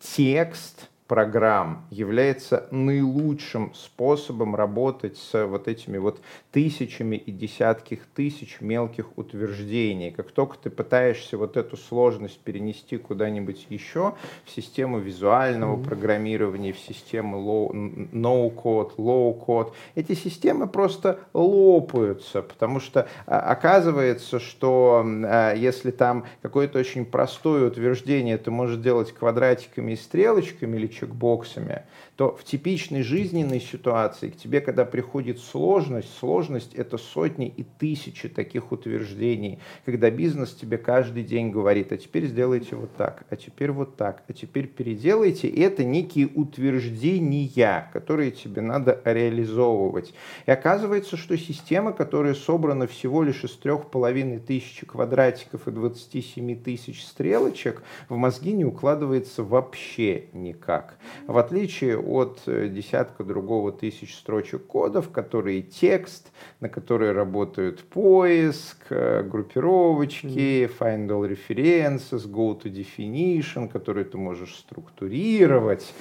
текст– 0.00 0.88
программ 1.12 1.84
является 1.90 2.68
наилучшим 2.70 3.74
способом 3.74 4.56
работать 4.56 5.18
с 5.18 5.46
вот 5.46 5.68
этими 5.68 5.98
вот 5.98 6.22
тысячами 6.52 7.16
и 7.16 7.30
десятки 7.30 8.00
тысяч 8.14 8.62
мелких 8.62 9.18
утверждений. 9.18 10.10
Как 10.10 10.30
только 10.30 10.56
ты 10.56 10.70
пытаешься 10.70 11.36
вот 11.36 11.58
эту 11.58 11.76
сложность 11.76 12.38
перенести 12.38 12.96
куда-нибудь 12.96 13.66
еще 13.68 14.14
в 14.46 14.50
систему 14.50 15.00
визуального 15.00 15.76
mm-hmm. 15.76 15.84
программирования, 15.84 16.72
в 16.72 16.78
систему 16.78 17.70
no-code, 17.74 18.96
low-code, 18.96 19.74
эти 19.94 20.14
системы 20.14 20.66
просто 20.66 21.18
лопаются, 21.34 22.40
потому 22.40 22.80
что 22.80 23.06
а, 23.26 23.38
оказывается, 23.38 24.40
что 24.40 25.04
а, 25.04 25.52
если 25.52 25.90
там 25.90 26.24
какое-то 26.40 26.78
очень 26.78 27.04
простое 27.04 27.66
утверждение 27.66 28.38
ты 28.38 28.50
можешь 28.50 28.78
делать 28.78 29.12
квадратиками 29.12 29.92
и 29.92 29.96
стрелочками 29.96 30.78
или 30.78 30.86
чекбоксами, 31.02 31.82
то 32.22 32.36
в 32.36 32.44
типичной 32.44 33.02
жизненной 33.02 33.58
ситуации 33.58 34.28
к 34.28 34.36
тебе, 34.36 34.60
когда 34.60 34.84
приходит 34.84 35.40
сложность, 35.40 36.16
сложность 36.20 36.72
это 36.72 36.96
сотни 36.96 37.48
и 37.48 37.64
тысячи 37.64 38.28
таких 38.28 38.70
утверждений, 38.70 39.58
когда 39.84 40.08
бизнес 40.08 40.54
тебе 40.54 40.78
каждый 40.78 41.24
день 41.24 41.50
говорит, 41.50 41.90
а 41.90 41.96
теперь 41.96 42.26
сделайте 42.26 42.76
вот 42.76 42.94
так, 42.94 43.24
а 43.28 43.34
теперь 43.34 43.72
вот 43.72 43.96
так, 43.96 44.22
а 44.28 44.32
теперь 44.32 44.68
переделайте. 44.68 45.48
И 45.48 45.60
это 45.62 45.82
некие 45.82 46.28
утверждения, 46.28 47.90
которые 47.92 48.30
тебе 48.30 48.62
надо 48.62 49.00
реализовывать. 49.04 50.14
И 50.46 50.50
оказывается, 50.52 51.16
что 51.16 51.36
система, 51.36 51.92
которая 51.92 52.34
собрана 52.34 52.86
всего 52.86 53.24
лишь 53.24 53.42
из 53.42 53.56
трех 53.56 53.90
половиной 53.90 54.38
тысячи 54.38 54.86
квадратиков 54.86 55.66
и 55.66 55.72
27 55.72 56.62
тысяч 56.62 57.04
стрелочек, 57.04 57.82
в 58.08 58.14
мозги 58.14 58.52
не 58.52 58.64
укладывается 58.64 59.42
вообще 59.42 60.26
никак. 60.32 60.98
В 61.26 61.36
отличие 61.36 61.98
от 62.12 62.42
э, 62.46 62.68
десятка 62.68 63.24
другого 63.24 63.72
тысяч 63.72 64.16
строчек 64.16 64.66
кодов, 64.66 65.10
которые 65.10 65.62
текст, 65.62 66.32
на 66.60 66.68
которые 66.68 67.12
работают 67.12 67.84
поиск, 67.84 68.86
э, 68.90 69.22
группировочки, 69.22 70.70
find 70.78 71.08
all 71.08 71.28
references, 71.28 72.26
go 72.30 72.60
to 72.60 72.70
definition, 72.70 73.68
которые 73.68 74.04
ты 74.04 74.18
можешь 74.18 74.56
структурировать 74.56 75.92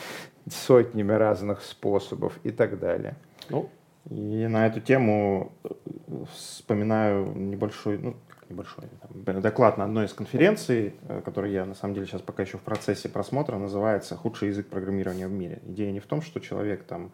сотнями 0.50 1.13
разных 1.13 1.62
способов 1.62 2.39
и 2.43 2.52
так 2.52 2.80
далее. 2.80 3.15
Ну, 3.50 3.69
и 4.10 4.48
на 4.48 4.68
эту 4.68 4.82
тему 4.82 5.54
э, 5.64 5.70
вспоминаю 6.34 7.34
небольшой, 7.36 7.98
ну, 7.98 8.16
небольшой 8.50 8.86
там, 9.02 9.42
доклад 9.42 9.78
на 9.78 9.86
одной 9.86 10.06
из 10.06 10.14
конференций, 10.14 10.96
э, 11.08 11.22
который 11.24 11.52
я 11.52 11.66
на 11.66 11.76
самом 11.76 11.94
деле 11.94 12.08
сейчас 12.08 12.22
пока 12.22 12.44
еще 12.44 12.58
в 12.58 12.62
процессе 12.62 13.10
просмотра, 13.10 13.58
называется 13.58 14.16
«Худший 14.16 14.50
язык 14.50 14.68
программирования 14.68 15.28
в 15.28 15.32
мире». 15.32 15.62
Идея 15.68 15.92
не 15.92 16.00
в 16.00 16.08
том, 16.08 16.22
что 16.22 16.40
человек 16.40 16.84
там 16.84 17.12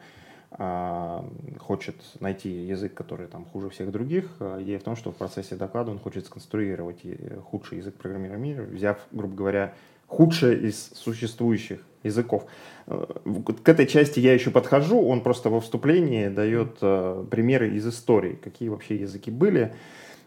а, 0.49 1.29
хочет 1.59 1.95
найти 2.21 2.49
язык, 2.49 2.93
который 2.93 3.27
там 3.27 3.45
хуже 3.45 3.69
всех 3.69 3.91
других. 3.91 4.25
А 4.39 4.61
идея 4.61 4.79
в 4.79 4.83
том, 4.83 4.95
что 4.95 5.11
в 5.11 5.15
процессе 5.15 5.55
доклада 5.55 5.91
он 5.91 5.99
хочет 5.99 6.25
сконструировать 6.25 7.01
э, 7.03 7.39
худший 7.43 7.79
язык 7.79 7.95
программирования 7.95 8.61
взяв, 8.61 8.97
грубо 9.11 9.35
говоря, 9.35 9.73
худшее 10.07 10.59
из 10.59 10.91
существующих 10.95 11.79
языков. 12.03 12.45
Э, 12.87 13.05
к 13.63 13.69
этой 13.69 13.85
части 13.85 14.19
я 14.19 14.33
еще 14.33 14.49
подхожу, 14.49 15.01
он 15.01 15.21
просто 15.21 15.49
во 15.49 15.61
вступлении 15.61 16.27
дает 16.29 16.79
примеры 17.29 17.69
из 17.75 17.87
истории, 17.87 18.39
какие 18.41 18.69
вообще 18.69 18.95
языки 18.95 19.31
были, 19.31 19.73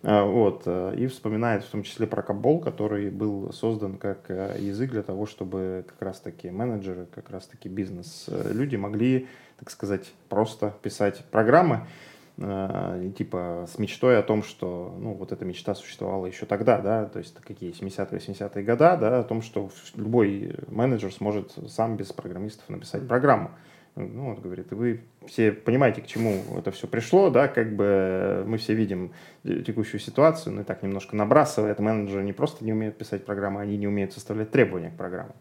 а, 0.03 0.25
вот, 0.25 0.63
э, 0.65 0.95
и 0.97 1.07
вспоминает 1.09 1.63
в 1.63 1.69
том 1.69 1.83
числе 1.83 2.07
про 2.07 2.23
Кабол, 2.23 2.61
который 2.61 3.11
был 3.11 3.53
создан 3.53 3.99
как 3.99 4.31
э, 4.31 4.57
язык 4.59 4.91
для 4.93 5.03
того, 5.03 5.27
чтобы 5.27 5.85
как 5.87 6.01
раз-таки 6.01 6.51
менеджеры, 6.51 7.07
как 7.15 7.29
раз-таки 7.29 7.69
бизнес-люди 7.69 8.77
могли, 8.77 9.29
так 9.59 9.71
сказать, 9.71 10.11
просто 10.31 10.75
писать 10.83 11.23
программы, 11.31 11.77
э, 11.77 12.10
типа 12.41 13.67
с 13.71 13.79
мечтой 13.79 14.19
о 14.19 14.23
том, 14.23 14.43
что, 14.43 14.97
ну, 14.99 15.13
вот 15.13 15.31
эта 15.31 15.45
мечта 15.45 15.75
существовала 15.75 16.25
еще 16.25 16.47
тогда, 16.47 16.79
да, 16.79 17.05
то 17.05 17.19
есть 17.19 17.35
какие 17.35 17.73
70-е, 17.73 18.19
80-е 18.19 18.65
года, 18.65 18.97
да, 18.97 19.21
о 19.21 19.25
том, 19.25 19.43
что 19.43 19.71
любой 19.95 20.57
менеджер 20.69 21.13
сможет 21.13 21.53
сам 21.69 21.97
без 21.97 22.13
программистов 22.13 22.69
написать 22.71 23.07
программу. 23.07 23.51
Ну, 23.97 24.31
вот 24.31 24.41
говорит, 24.41 24.73
и 24.73 24.75
вы 24.75 25.01
все 25.27 25.53
понимаете, 25.53 26.01
к 26.01 26.07
чему 26.07 26.43
это 26.57 26.71
все 26.71 26.87
пришло, 26.87 27.29
да, 27.29 27.49
как 27.49 27.75
бы 27.75 28.45
мы 28.47 28.57
все 28.57 28.73
видим 28.73 29.13
текущую 29.45 30.01
ситуацию, 30.01 30.55
ну 30.55 30.63
и 30.63 30.65
так 30.65 30.83
немножко 30.83 31.17
набрасывает, 31.17 31.79
менеджеры 31.79 32.23
не 32.23 32.33
просто 32.33 32.65
не 32.65 32.73
умеют 32.73 32.97
писать 32.97 33.27
программы, 33.27 33.61
они 33.61 33.77
не 33.77 33.89
умеют 33.89 34.13
составлять 34.13 34.51
требования 34.51 34.91
к 34.91 34.97
программам. 34.97 35.35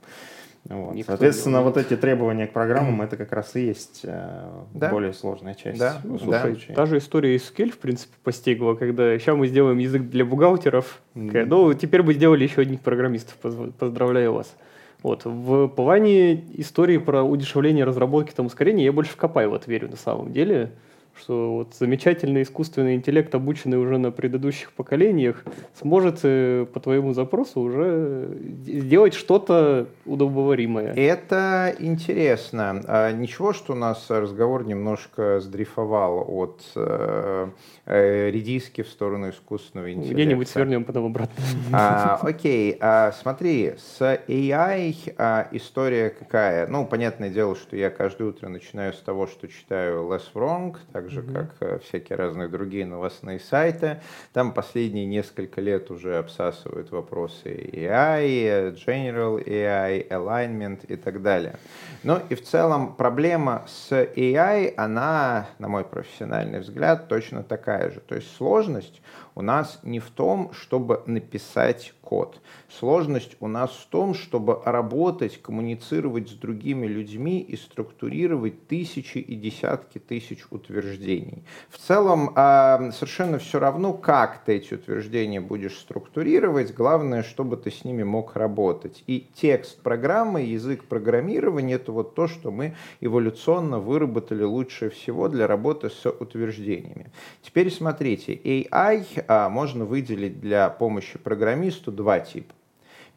Вот. 0.65 0.95
Соответственно, 1.05 1.61
вот 1.61 1.77
эти 1.77 1.95
требования 1.95 2.47
к 2.47 2.53
программам, 2.53 3.01
это 3.01 3.17
как 3.17 3.31
раз 3.31 3.55
и 3.55 3.65
есть 3.65 4.01
э, 4.03 4.49
да? 4.73 4.89
более 4.89 5.13
сложная 5.13 5.55
часть. 5.55 5.79
Да. 5.79 5.99
Ну, 6.03 6.19
слушай, 6.19 6.65
да. 6.67 6.73
та 6.73 6.85
же 6.85 6.97
история 6.97 7.35
из 7.35 7.49
Scale, 7.49 7.71
в 7.71 7.77
принципе, 7.77 8.13
постигла, 8.23 8.75
когда 8.75 9.17
сейчас 9.17 9.35
мы 9.35 9.47
сделаем 9.47 9.77
язык 9.77 10.03
для 10.03 10.25
бухгалтеров, 10.25 11.01
mm-hmm. 11.15 11.45
ну, 11.45 11.73
теперь 11.73 12.03
бы 12.03 12.13
сделали 12.13 12.43
еще 12.43 12.61
одних 12.61 12.81
программистов, 12.81 13.35
поздравляю 13.77 14.33
вас. 14.33 14.53
Вот. 15.01 15.23
В 15.23 15.67
плане 15.69 16.33
истории 16.59 16.97
про 16.97 17.23
удешевление 17.23 17.85
разработки, 17.85 18.33
там, 18.33 18.47
ускорение, 18.47 18.85
я 18.85 18.91
больше 18.91 19.13
в 19.13 19.15
Копаева 19.15 19.59
верю 19.65 19.89
на 19.89 19.97
самом 19.97 20.33
деле 20.33 20.73
что 21.17 21.53
вот 21.53 21.75
замечательный 21.75 22.43
искусственный 22.43 22.95
интеллект, 22.95 23.33
обученный 23.33 23.77
уже 23.77 23.97
на 23.97 24.11
предыдущих 24.11 24.71
поколениях, 24.71 25.43
сможет 25.79 26.19
э, 26.23 26.65
по 26.71 26.79
твоему 26.79 27.13
запросу 27.13 27.61
уже 27.61 28.29
сделать 28.65 29.13
что-то 29.13 29.87
удобоваримое. 30.05 30.93
Это 30.93 31.75
интересно. 31.79 32.83
А 32.87 33.11
ничего, 33.11 33.53
что 33.53 33.73
у 33.73 33.75
нас 33.75 34.05
разговор 34.09 34.65
немножко 34.65 35.39
сдрифовал 35.39 36.25
от 36.27 36.63
э, 36.75 37.49
э, 37.85 38.31
редиски 38.31 38.81
в 38.81 38.87
сторону 38.87 39.29
искусственного 39.29 39.91
интеллекта. 39.91 40.13
Где-нибудь 40.13 40.47
свернем 40.47 40.83
потом 40.83 41.07
обратно. 41.07 41.43
А, 41.73 42.19
окей, 42.21 42.77
а, 42.79 43.11
смотри, 43.11 43.73
с 43.77 44.01
AI 44.01 45.13
а, 45.17 45.47
история 45.51 46.09
какая? 46.09 46.67
Ну, 46.67 46.85
понятное 46.85 47.29
дело, 47.29 47.55
что 47.55 47.75
я 47.75 47.89
каждое 47.89 48.29
утро 48.29 48.47
начинаю 48.49 48.93
с 48.93 48.99
того, 48.99 49.27
что 49.27 49.47
читаю 49.47 50.07
Less 50.07 50.33
Wrong, 50.33 50.77
так 50.99 51.09
же, 51.09 51.21
mm-hmm. 51.21 51.33
как 51.33 51.49
э, 51.61 51.79
всякие 51.79 52.17
разные 52.17 52.49
другие 52.49 52.85
новостные 52.85 53.39
сайты. 53.39 54.01
Там 54.33 54.53
последние 54.53 55.05
несколько 55.05 55.61
лет 55.61 55.89
уже 55.91 56.17
обсасывают 56.17 56.91
вопросы 56.91 57.69
AI, 57.71 58.75
General 58.85 59.41
AI, 59.41 60.07
Alignment 60.09 60.85
и 60.87 60.97
так 60.97 61.21
далее. 61.21 61.55
Ну 62.03 62.19
и 62.29 62.35
в 62.35 62.43
целом 62.43 62.95
проблема 62.95 63.63
с 63.67 63.91
AI, 63.91 64.73
она, 64.75 65.47
на 65.57 65.69
мой 65.69 65.85
профессиональный 65.85 66.59
взгляд, 66.59 67.07
точно 67.07 67.43
такая 67.43 67.91
же. 67.91 68.01
То 68.01 68.15
есть 68.15 68.35
сложность 68.35 69.01
у 69.39 69.41
нас 69.41 69.79
не 69.83 69.99
в 69.99 70.09
том, 70.09 70.51
чтобы 70.51 71.01
написать 71.05 71.93
код. 72.01 72.41
Сложность 72.67 73.37
у 73.39 73.47
нас 73.47 73.69
в 73.71 73.85
том, 73.87 74.13
чтобы 74.13 74.61
работать, 74.65 75.41
коммуницировать 75.41 76.27
с 76.29 76.33
другими 76.33 76.87
людьми 76.87 77.39
и 77.39 77.55
структурировать 77.55 78.67
тысячи 78.67 79.19
и 79.19 79.35
десятки 79.35 79.99
тысяч 79.99 80.39
утверждений. 80.49 81.43
В 81.69 81.77
целом 81.77 82.31
а, 82.35 82.91
совершенно 82.91 83.37
все 83.37 83.59
равно, 83.59 83.93
как 83.93 84.43
ты 84.43 84.55
эти 84.55 84.73
утверждения 84.73 85.39
будешь 85.39 85.77
структурировать, 85.77 86.73
главное, 86.73 87.23
чтобы 87.23 87.55
ты 87.55 87.71
с 87.71 87.85
ними 87.85 88.03
мог 88.03 88.35
работать. 88.35 89.03
И 89.07 89.29
текст 89.35 89.81
программы, 89.81 90.41
язык 90.41 90.83
программирования– 90.83 91.75
это 91.75 91.93
вот 91.93 92.15
то, 92.15 92.27
что 92.27 92.51
мы 92.51 92.75
эволюционно 92.99 93.79
выработали 93.79 94.43
лучше 94.43 94.89
всего 94.89 95.29
для 95.29 95.47
работы 95.47 95.89
с 95.89 96.09
утверждениями. 96.09 97.11
Теперь 97.41 97.71
смотрите, 97.71 98.33
AI 98.33 99.05
можно 99.29 99.85
выделить 99.85 100.39
для 100.41 100.69
помощи 100.69 101.19
программисту 101.19 101.91
два 101.91 102.19
типа. 102.19 102.53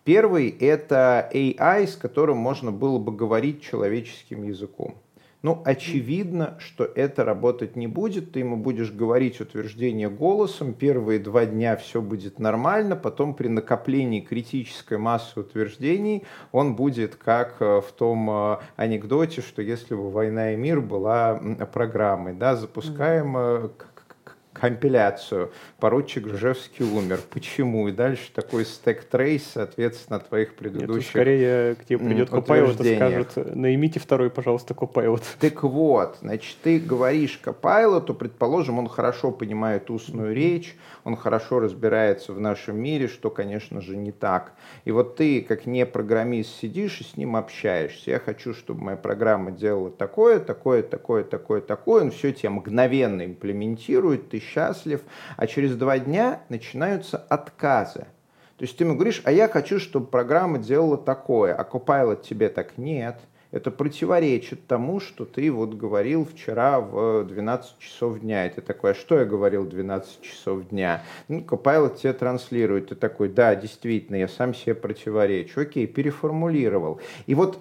Первый– 0.05 0.49
это 0.61 1.31
AI, 1.33 1.87
с 1.87 1.95
которым 1.95 2.37
можно 2.37 2.73
было 2.73 2.99
бы 2.99 3.13
говорить 3.13 3.63
человеческим 3.63 4.43
языком. 4.43 4.97
Ну, 5.43 5.61
очевидно, 5.65 6.57
что 6.61 6.85
это 6.85 7.25
работать 7.25 7.75
не 7.75 7.89
будет. 7.89 8.31
Ты 8.33 8.41
ему 8.41 8.57
будешь 8.57 8.93
говорить 8.93 9.41
утверждение 9.41 10.09
голосом. 10.09 10.73
Первые 10.73 11.19
два 11.19 11.47
дня 11.47 11.77
все 11.77 12.01
будет 12.01 12.39
нормально. 12.39 12.95
Потом 12.95 13.35
при 13.35 13.49
накоплении 13.49 14.21
критической 14.21 14.99
массы 14.99 15.41
утверждений 15.41 16.23
он 16.53 16.77
будет 16.77 17.17
как 17.17 17.57
э, 17.59 17.81
в 17.81 17.91
том 17.93 18.31
э, 18.31 18.59
анекдоте, 18.77 19.41
что 19.41 19.63
если 19.63 19.97
бы 19.97 20.11
«Война 20.11 20.53
и 20.53 20.57
мир» 20.57 20.81
была 20.81 21.41
программой, 21.73 22.35
да, 22.35 22.55
запускаем 22.55 23.37
компиляцию. 24.63 25.51
Поручик 25.81 26.25
Ржевский 26.29 26.85
умер. 26.85 27.19
Почему? 27.31 27.89
И 27.89 27.93
дальше 27.93 28.31
такой 28.33 28.65
стек 28.65 29.03
трейс, 29.03 29.45
соответственно, 29.55 30.21
твоих 30.21 30.55
предыдущих 30.55 30.95
Нет, 30.95 31.05
скорее 31.07 31.75
к 31.75 31.85
тебе 31.85 31.99
придет 31.99 32.31
Copilot 32.31 32.87
и 32.87 32.95
скажет, 32.95 33.57
наймите 33.57 33.99
второй, 33.99 34.31
пожалуйста, 34.31 34.75
Copilot. 34.75 35.25
Так 35.41 35.65
вот, 35.65 36.19
значит, 36.21 36.57
ты 36.63 36.79
говоришь 36.79 37.41
Copilot, 37.45 38.15
предположим, 38.15 38.79
он 38.79 38.87
хорошо 38.87 39.33
понимает 39.33 39.91
устную 39.91 40.33
речь, 40.33 40.77
он 41.03 41.17
хорошо 41.17 41.59
разбирается 41.59 42.33
в 42.33 42.39
нашем 42.39 42.77
мире, 42.77 43.09
что, 43.09 43.31
конечно 43.31 43.81
же, 43.81 43.97
не 43.97 44.13
так. 44.13 44.53
И 44.85 44.93
вот 44.93 45.17
ты, 45.17 45.43
как 45.43 45.67
не 45.67 45.85
программист, 45.85 46.61
сидишь 46.61 47.01
и 47.01 47.05
с 47.05 47.17
ним 47.17 47.35
общаешься. 47.35 48.13
Я 48.13 48.21
хочу, 48.21 48.55
чтобы 48.55 48.85
моя 48.85 48.97
программа 48.97 49.51
делала 49.51 49.91
такое, 49.91 50.39
такое, 50.39 50.85
такое, 50.85 51.25
такое, 51.25 51.61
такое. 51.61 52.05
Он 52.05 52.13
все 52.13 52.33
тебе 52.33 52.51
мгновенно 52.51 53.25
имплементирует, 53.25 54.29
ты 54.29 54.39
счастлив. 54.53 55.01
А 55.37 55.47
через 55.47 55.77
два 55.77 55.99
дня 55.99 56.41
начинаются 56.49 57.17
отказы. 57.17 58.07
То 58.57 58.65
есть 58.65 58.77
ты 58.77 58.85
ему 58.85 58.95
говоришь, 58.95 59.23
а 59.25 59.33
я 59.33 59.49
хочу, 59.49 59.81
чтобы 59.81 60.07
программа 60.07 60.59
делала 60.59 60.99
такое, 60.99 61.55
а 61.55 61.65
Copilot 61.65 62.23
тебе 62.23 62.49
так 62.49 62.79
нет– 62.79 63.17
это 63.53 63.71
противоречит 63.71 64.67
тому, 64.67 64.99
что 64.99 65.27
ты 65.27 65.53
вот 65.53 65.75
говорил 65.75 66.25
вчера 66.25 66.81
в 66.81 67.25
12 67.25 67.79
часов 67.79 68.21
дня. 68.21 68.47
Это 68.47 68.63
такое, 68.63 68.93
а 68.93 68.95
что 68.95 69.19
я 69.19 69.27
говорил 69.27 69.65
в 69.65 69.69
12 69.69 70.23
часов 70.23 70.69
дня? 70.71 71.05
Ну, 71.29 71.41
Copilot 71.41 71.99
тебе 71.99 72.15
транслирует. 72.15 72.89
Ты 72.89 72.95
такой, 72.95 73.29
да, 73.29 73.55
действительно, 73.55 74.17
я 74.17 74.27
сам 74.27 74.55
себе 74.55 74.75
противоречу. 74.75 75.61
Окей, 75.61 75.87
переформулировал. 75.87 76.99
И 77.27 77.35
вот 77.35 77.59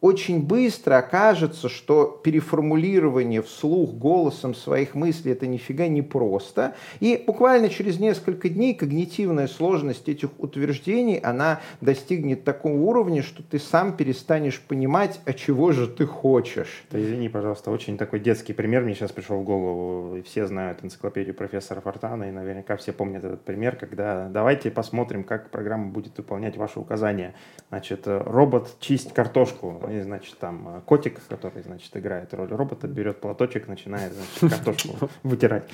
очень 0.00 0.42
быстро 0.42 0.98
окажется, 0.98 1.68
что 1.68 2.20
переформулирование 2.22 3.42
вслух 3.42 3.94
голосом 3.94 4.54
своих 4.54 4.94
мыслей 4.94 5.32
это 5.32 5.46
нифига 5.46 5.88
не 5.88 6.02
просто. 6.02 6.74
И 7.00 7.22
буквально 7.26 7.68
через 7.68 7.98
несколько 7.98 8.48
дней 8.48 8.74
когнитивная 8.74 9.48
сложность 9.48 10.08
этих 10.08 10.30
утверждений, 10.38 11.16
она 11.16 11.60
достигнет 11.80 12.44
такого 12.44 12.74
уровня, 12.74 13.22
что 13.22 13.42
ты 13.42 13.58
сам 13.58 13.96
перестанешь 13.96 14.60
понимать, 14.60 15.20
а 15.24 15.32
чего 15.32 15.72
же 15.72 15.88
ты 15.88 16.06
хочешь. 16.06 16.84
Да, 16.92 17.00
извини, 17.00 17.28
пожалуйста, 17.28 17.72
очень 17.72 17.98
такой 17.98 18.20
детский 18.20 18.52
пример 18.52 18.82
мне 18.82 18.94
сейчас 18.94 19.10
пришел 19.10 19.40
в 19.40 19.44
голову. 19.44 20.22
Все 20.22 20.46
знают 20.46 20.84
энциклопедию 20.84 21.34
профессора 21.34 21.80
Фортана, 21.80 22.24
и 22.24 22.30
наверняка 22.30 22.76
все 22.76 22.92
помнят 22.92 23.24
этот 23.24 23.42
пример, 23.42 23.74
когда 23.74 24.28
давайте 24.28 24.70
посмотрим, 24.70 25.24
как 25.24 25.50
программа 25.50 25.88
будет 25.88 26.16
выполнять 26.18 26.56
ваши 26.56 26.78
указания. 26.78 27.34
Значит, 27.70 28.02
робот 28.06 28.76
чисть 28.78 29.12
картошку 29.12 29.87
и, 29.90 30.00
значит, 30.00 30.38
там 30.38 30.68
э, 30.68 30.80
котик, 30.84 31.20
который, 31.28 31.62
значит, 31.62 31.96
играет 31.96 32.32
роль 32.34 32.48
робота, 32.48 32.86
берет 32.86 33.20
платочек, 33.20 33.68
начинает, 33.68 34.12
значит, 34.12 34.40
картошку 34.64 35.10
вытирать. 35.22 35.64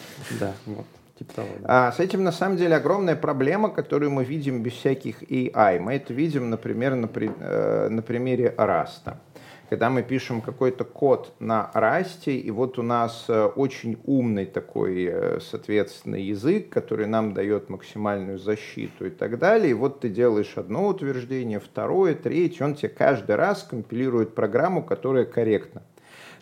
Да, 0.40 0.52
вот. 0.66 0.86
Типа 1.18 1.32
того, 1.34 1.48
да. 1.60 1.88
а, 1.88 1.92
с 1.92 2.00
этим 2.00 2.24
на 2.24 2.32
самом 2.32 2.56
деле 2.56 2.74
огромная 2.74 3.14
проблема, 3.14 3.70
которую 3.70 4.10
мы 4.10 4.24
видим 4.24 4.64
без 4.64 4.72
всяких 4.72 5.22
AI. 5.22 5.78
Мы 5.78 5.94
это 5.94 6.12
видим, 6.12 6.50
например, 6.50 6.96
на, 6.96 7.06
при, 7.06 7.30
э, 7.38 7.88
на 7.88 8.02
примере 8.02 8.52
Раста 8.56 9.20
когда 9.68 9.90
мы 9.90 10.02
пишем 10.02 10.40
какой-то 10.40 10.84
код 10.84 11.32
на 11.38 11.70
расте, 11.74 12.36
и 12.36 12.50
вот 12.50 12.78
у 12.78 12.82
нас 12.82 13.24
э, 13.28 13.44
очень 13.44 13.98
умный 14.04 14.46
такой, 14.46 15.04
э, 15.04 15.40
соответственно, 15.40 16.16
язык, 16.16 16.68
который 16.68 17.06
нам 17.06 17.34
дает 17.34 17.68
максимальную 17.68 18.38
защиту 18.38 19.06
и 19.06 19.10
так 19.10 19.38
далее, 19.38 19.70
и 19.70 19.74
вот 19.74 20.00
ты 20.00 20.08
делаешь 20.08 20.54
одно 20.56 20.88
утверждение, 20.88 21.60
второе, 21.60 22.14
третье, 22.14 22.64
он 22.64 22.74
тебе 22.74 22.90
каждый 22.90 23.36
раз 23.36 23.62
компилирует 23.62 24.34
программу, 24.34 24.82
которая 24.82 25.24
корректна. 25.24 25.82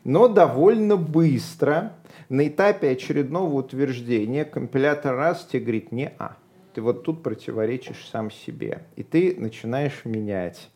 Но 0.04 0.26
довольно 0.26 0.96
быстро 0.96 1.92
на 2.28 2.48
этапе 2.48 2.90
очередного 2.90 3.54
утверждения 3.54 4.44
компилятор 4.44 5.14
раз 5.16 5.46
тебе 5.46 5.60
говорит 5.60 5.92
не 5.92 6.12
а. 6.18 6.36
Ты 6.74 6.80
вот 6.80 7.04
тут 7.04 7.22
противоречишь 7.22 8.08
сам 8.10 8.30
себе. 8.30 8.82
И 8.96 9.02
ты 9.02 9.34
начинаешь 9.38 10.04
менять. 10.04 10.70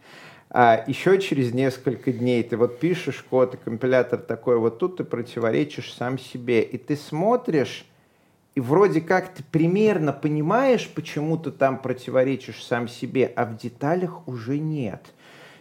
А 0.50 0.84
еще 0.86 1.20
через 1.20 1.52
несколько 1.52 2.12
дней 2.12 2.42
ты 2.42 2.56
вот 2.56 2.78
пишешь 2.78 3.24
код, 3.28 3.54
и 3.54 3.56
компилятор 3.56 4.20
такой, 4.20 4.58
вот 4.58 4.78
тут 4.78 4.98
ты 4.98 5.04
противоречишь 5.04 5.92
сам 5.92 6.18
себе, 6.18 6.62
и 6.62 6.78
ты 6.78 6.96
смотришь, 6.96 7.84
и 8.54 8.60
вроде 8.60 9.00
как 9.00 9.34
ты 9.34 9.42
примерно 9.42 10.12
понимаешь, 10.12 10.88
почему 10.94 11.36
ты 11.36 11.50
там 11.50 11.78
противоречишь 11.78 12.64
сам 12.64 12.88
себе, 12.88 13.30
а 13.36 13.44
в 13.44 13.56
деталях 13.56 14.26
уже 14.26 14.58
нет. 14.58 15.02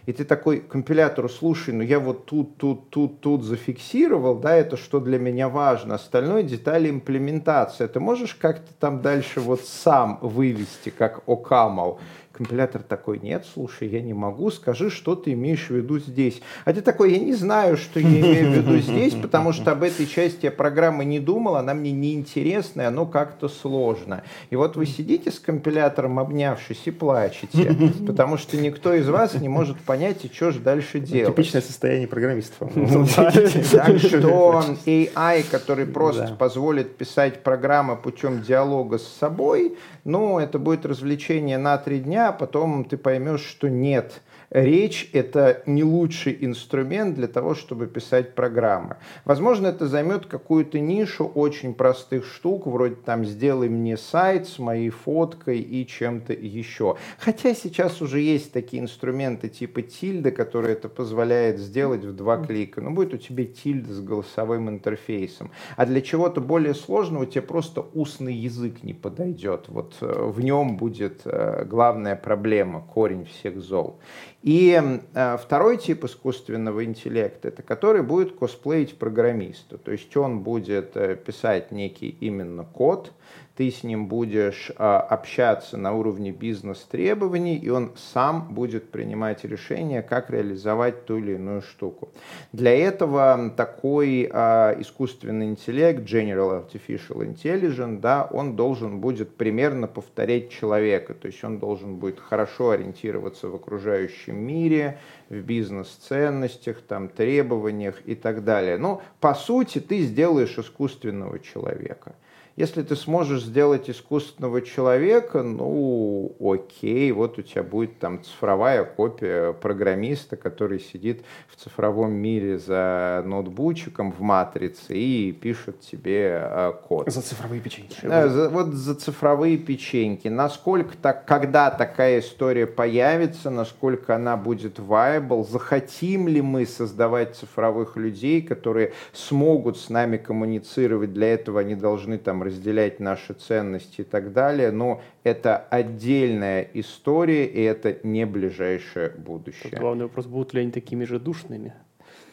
И 0.05 0.13
ты 0.13 0.23
такой 0.23 0.59
компилятору, 0.59 1.29
слушай, 1.29 1.73
ну 1.73 1.81
я 1.81 1.99
вот 1.99 2.25
тут, 2.25 2.57
тут, 2.57 2.89
тут, 2.89 3.21
тут 3.21 3.43
зафиксировал, 3.43 4.35
да, 4.35 4.55
это 4.55 4.77
что 4.77 4.99
для 4.99 5.17
меня 5.17 5.49
важно, 5.49 5.95
остальное 5.95 6.43
детали 6.43 6.89
имплементации. 6.89 7.87
Ты 7.87 7.99
можешь 7.99 8.35
как-то 8.35 8.73
там 8.79 9.01
дальше 9.01 9.39
вот 9.39 9.61
сам 9.61 10.19
вывести, 10.21 10.89
как 10.89 11.23
OCaml, 11.25 11.97
Компилятор 12.35 12.83
такой, 12.83 13.19
нет, 13.19 13.45
слушай, 13.53 13.87
я 13.87 14.01
не 14.01 14.13
могу, 14.13 14.51
скажи, 14.51 14.89
что 14.89 15.15
ты 15.15 15.31
имеешь 15.31 15.67
в 15.67 15.69
виду 15.73 15.99
здесь. 15.99 16.41
А 16.65 16.73
ты 16.73 16.81
такой, 16.81 17.13
я 17.13 17.19
не 17.19 17.33
знаю, 17.33 17.77
что 17.77 17.97
я 17.97 18.09
имею 18.09 18.51
в 18.51 18.53
виду 18.55 18.77
здесь, 18.79 19.13
потому 19.13 19.53
что 19.53 19.71
об 19.71 19.83
этой 19.83 20.05
части 20.05 20.49
программы 20.49 21.05
не 21.05 21.21
думал, 21.21 21.55
она 21.55 21.73
мне 21.73 21.93
неинтересна, 21.93 22.81
и 22.81 22.85
оно 22.85 23.05
как-то 23.05 23.47
сложно. 23.47 24.23
И 24.49 24.57
вот 24.57 24.75
вы 24.75 24.85
сидите 24.85 25.31
с 25.31 25.39
компилятором, 25.39 26.19
обнявшись, 26.19 26.81
и 26.83 26.91
плачете, 26.91 27.73
потому 28.05 28.35
что 28.35 28.57
никто 28.57 28.93
из 28.93 29.07
вас 29.07 29.35
не 29.35 29.47
может 29.47 29.79
понять, 29.79 29.94
и 30.25 30.33
что 30.33 30.51
же 30.51 30.59
дальше 30.59 30.99
делать. 30.99 31.35
Типичное 31.35 31.61
состояние 31.61 32.07
программистов. 32.07 32.71
Так 33.15 33.99
что 33.99 34.63
AI, 34.85 35.45
который 35.49 35.85
просто 35.85 36.35
позволит 36.37 36.97
писать 36.97 37.43
программы 37.43 37.95
путем 37.95 38.41
диалога 38.41 38.97
с 38.97 39.07
собой, 39.07 39.77
ну, 40.03 40.39
это 40.39 40.59
будет 40.59 40.85
развлечение 40.85 41.57
на 41.57 41.77
три 41.77 41.99
дня, 41.99 42.29
а 42.29 42.31
потом 42.31 42.85
ты 42.85 42.97
поймешь, 42.97 43.43
что 43.43 43.69
нет– 43.69 44.21
речь– 44.63 45.09
это 45.13 45.61
не 45.65 45.83
лучший 45.83 46.37
инструмент 46.39 47.15
для 47.15 47.27
того, 47.27 47.55
чтобы 47.55 47.87
писать 47.87 48.35
программы. 48.35 48.97
Возможно, 49.25 49.67
это 49.67 49.87
займет 49.87 50.25
какую-то 50.25 50.79
нишу 50.79 51.25
очень 51.25 51.73
простых 51.73 52.25
штук, 52.25 52.67
вроде 52.67 52.95
там 52.95 53.25
«сделай 53.25 53.69
мне 53.69 53.97
сайт 53.97 54.47
с 54.47 54.57
моей 54.59 54.89
фоткой 54.89 55.59
и 55.59 55.85
чем-то 55.85 56.33
еще». 56.33 56.95
Хотя 57.19 57.53
сейчас 57.53 58.01
уже 58.01 58.21
есть 58.21 58.53
такие 58.53 58.81
инструменты 58.81 59.49
типа 59.49 59.81
тильда, 59.81 60.31
которые 60.31 60.73
это 60.73 60.87
позволяет 60.87 61.59
сделать 61.59 62.05
в 62.05 62.15
два 62.15 62.37
клика. 62.37 62.81
Но 62.81 62.91
будет 62.91 63.13
у 63.13 63.17
тебя 63.17 63.45
тильда 63.45 63.93
с 63.93 64.01
голосовым 64.01 64.69
интерфейсом. 64.69 65.51
А 65.75 65.85
для 65.85 66.01
чего-то 66.01 66.39
более 66.39 66.75
сложного 66.75 67.25
тебе 67.25 67.41
просто 67.41 67.81
устный 67.93 68.33
язык 68.33 68.83
не 68.83 68.93
подойдет. 68.93 69.65
Вот 69.67 69.95
э, 70.01 70.29
в 70.29 70.41
нем 70.41 70.77
будет 70.77 71.21
э, 71.25 71.65
главная 71.65 72.15
проблема, 72.15 72.81
корень 72.81 73.25
всех 73.25 73.59
зол. 73.59 73.99
И 74.45 74.79
э, 75.15 75.37
второй 75.41 75.77
тип 75.77 76.03
искусственного 76.03 76.85
интеллекта, 76.85 77.47
это 77.47 77.63
который 77.63 78.03
будет 78.03 78.37
косплеить 78.37 78.95
программиста. 78.99 79.79
То 79.79 79.91
есть 79.91 80.15
он 80.15 80.41
будет 80.41 80.95
э, 80.95 81.15
писать 81.15 81.71
некий 81.71 82.09
именно 82.19 82.63
код, 82.63 83.11
ты 83.55 83.71
с 83.71 83.83
ним 83.83 84.07
будешь 84.07 84.71
а, 84.75 84.99
общаться 84.99 85.77
на 85.77 85.93
уровне 85.93 86.31
бизнес-требований, 86.31 87.57
и 87.57 87.69
он 87.69 87.93
сам 87.95 88.53
будет 88.53 88.91
принимать 88.91 89.45
решение, 89.45 90.01
как 90.01 90.29
реализовать 90.29 91.05
ту 91.05 91.17
или 91.17 91.35
иную 91.35 91.61
штуку. 91.61 92.09
Для 92.51 92.75
этого 92.77 93.53
такой 93.55 94.29
а, 94.31 94.75
искусственный 94.77 95.47
интеллект, 95.47 96.01
General 96.01 96.65
Artificial 96.65 97.25
Intelligence, 97.25 97.99
да, 97.99 98.27
он 98.29 98.57
должен 98.57 98.99
будет 98.99 99.35
примерно 99.35 99.87
повторять 99.87 100.49
человека, 100.49 101.13
то 101.13 101.27
есть 101.27 101.41
он 101.43 101.57
должен 101.59 101.95
будет 101.95 102.19
хорошо 102.19 102.71
ориентироваться 102.71 103.47
в 103.47 103.55
окружающем 103.55 104.35
мире, 104.35 104.99
в 105.29 105.37
бизнес-ценностях, 105.37 106.81
там, 106.81 107.07
требованиях 107.07 108.01
и 108.05 108.15
так 108.15 108.43
далее. 108.43 108.77
Ну, 108.77 109.01
по 109.21 109.33
сути, 109.33 109.79
ты 109.79 110.01
сделаешь 110.01 110.57
искусственного 110.57 111.39
человека. 111.39 112.15
Если 112.55 112.83
ты 112.83 112.95
сможешь 112.95 113.43
сделать 113.43 113.89
искусственного 113.89 114.61
человека, 114.61 115.43
ну, 115.43 116.37
окей, 116.39 117.11
вот 117.11 117.37
у 117.37 117.41
тебя 117.41 117.63
будет 117.63 117.99
там 117.99 118.23
цифровая 118.23 118.85
копия 118.85 119.51
программиста, 119.51 120.37
который 120.37 120.79
сидит 120.79 121.25
в 121.49 121.57
цифровом 121.57 122.13
мире 122.13 122.57
за 122.57 123.23
ноутбучиком 123.25 124.13
в 124.13 124.21
матрице 124.21 124.93
и 124.95 125.33
пишет 125.33 125.81
тебе 125.81 126.39
э, 126.41 126.73
код. 126.87 127.11
За 127.11 127.21
цифровые 127.21 127.59
печеньки. 127.59 127.97
Да, 128.03 128.29
за, 128.29 128.47
вот 128.49 128.67
за 128.67 128.95
цифровые 128.95 129.57
печеньки. 129.57 130.29
Насколько 130.29 130.95
так, 130.95 131.25
когда 131.25 131.69
такая 131.69 132.19
история 132.19 132.67
появится, 132.67 133.49
насколько 133.49 134.15
она 134.15 134.37
будет 134.37 134.79
viable, 134.79 135.45
захотим 135.45 136.29
ли 136.29 136.41
мы 136.41 136.65
создавать 136.65 137.35
цифровых 137.35 137.97
людей, 137.97 138.41
которые 138.41 138.93
смогут 139.11 139.77
с 139.77 139.89
нами 139.89 140.15
коммуницировать, 140.15 141.11
для 141.11 141.33
этого 141.33 141.59
они 141.59 141.75
должны 141.75 142.17
там 142.17 142.44
разделять 142.45 142.99
наши 142.99 143.33
ценности 143.33 144.01
и 144.01 144.03
так 144.03 144.33
далее, 144.33 144.71
но 144.71 145.01
это 145.23 145.57
отдельная 145.57 146.67
история, 146.73 147.45
и 147.45 147.61
это 147.61 147.97
не 148.03 148.25
ближайшее 148.25 149.09
будущее. 149.09 149.71
Тут 149.71 149.79
главный 149.79 150.05
вопрос, 150.05 150.25
будут 150.25 150.53
ли 150.53 150.61
они 150.61 150.71
такими 150.71 151.03
же 151.03 151.19
душными? 151.19 151.73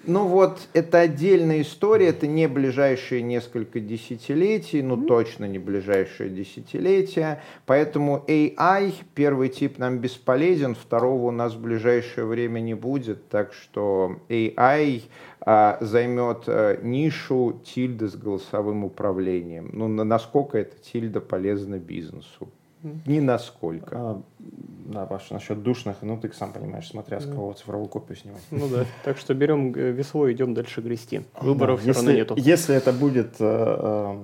Ну 0.04 0.26
вот, 0.26 0.66
это 0.72 0.98
отдельная 0.98 1.60
история, 1.60 2.08
это 2.08 2.26
не 2.26 2.48
ближайшие 2.48 3.22
несколько 3.22 3.78
десятилетий, 3.78 4.82
ну 4.82 4.96
точно 4.96 5.44
не 5.44 5.60
ближайшие 5.60 6.28
десятилетия. 6.28 7.40
Поэтому 7.66 8.24
AI, 8.26 8.94
первый 9.14 9.48
тип 9.48 9.78
нам 9.78 9.98
бесполезен, 9.98 10.74
второго 10.74 11.28
у 11.28 11.30
нас 11.30 11.54
в 11.54 11.60
ближайшее 11.60 12.26
время 12.26 12.58
не 12.58 12.74
будет. 12.74 13.28
Так 13.28 13.52
что 13.52 14.16
AI 14.28 15.02
займет 15.44 16.44
а, 16.46 16.80
нишу 16.82 17.60
тильды 17.64 18.08
с 18.08 18.16
голосовым 18.16 18.84
управлением. 18.84 19.70
Ну, 19.72 19.88
на, 19.88 20.04
насколько 20.04 20.58
эта 20.58 20.76
тильда 20.78 21.20
полезна 21.20 21.78
бизнесу? 21.78 22.48
Ни 23.06 23.20
насколько. 23.20 23.96
А, 23.96 24.22
да, 24.38 25.06
Паша, 25.06 25.34
насчет 25.34 25.62
душных, 25.62 25.98
ну 26.02 26.18
ты 26.18 26.32
сам 26.32 26.52
понимаешь, 26.52 26.88
смотря 26.88 27.20
с 27.20 27.26
кого 27.26 27.52
цифровую 27.52 27.88
копию 27.88 28.16
снимать. 28.16 28.42
Ну 28.50 28.68
да, 28.68 28.84
так 29.04 29.18
что 29.18 29.34
берем 29.34 29.72
э, 29.74 29.92
весло 29.92 30.26
и 30.26 30.32
идем 30.32 30.52
дальше 30.54 30.80
грести. 30.80 31.22
Выборов 31.40 31.76
да, 31.76 31.82
все 31.82 31.88
если, 31.90 32.00
равно 32.00 32.12
нету. 32.18 32.34
Если 32.36 32.74
это 32.74 32.92
будет, 32.92 33.36
э, 33.38 33.44
э, 33.48 34.16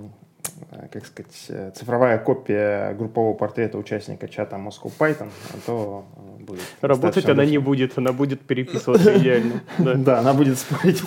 как 0.90 1.06
сказать, 1.06 1.46
э, 1.48 1.70
цифровая 1.74 2.18
копия 2.18 2.94
группового 2.94 3.34
портрета 3.34 3.78
участника 3.78 4.28
чата 4.28 4.56
Moscow 4.56 4.92
Python, 4.98 5.30
то 5.66 6.04
э, 6.16 6.42
будет. 6.42 6.62
Работать 6.80 7.28
она 7.28 7.44
не 7.44 7.58
будет, 7.58 7.96
она 7.98 8.12
будет 8.12 8.40
переписываться 8.40 9.16
идеально. 9.18 9.62
Да, 9.78 10.20
она 10.20 10.34
будет 10.34 10.58
спорить 10.58 11.02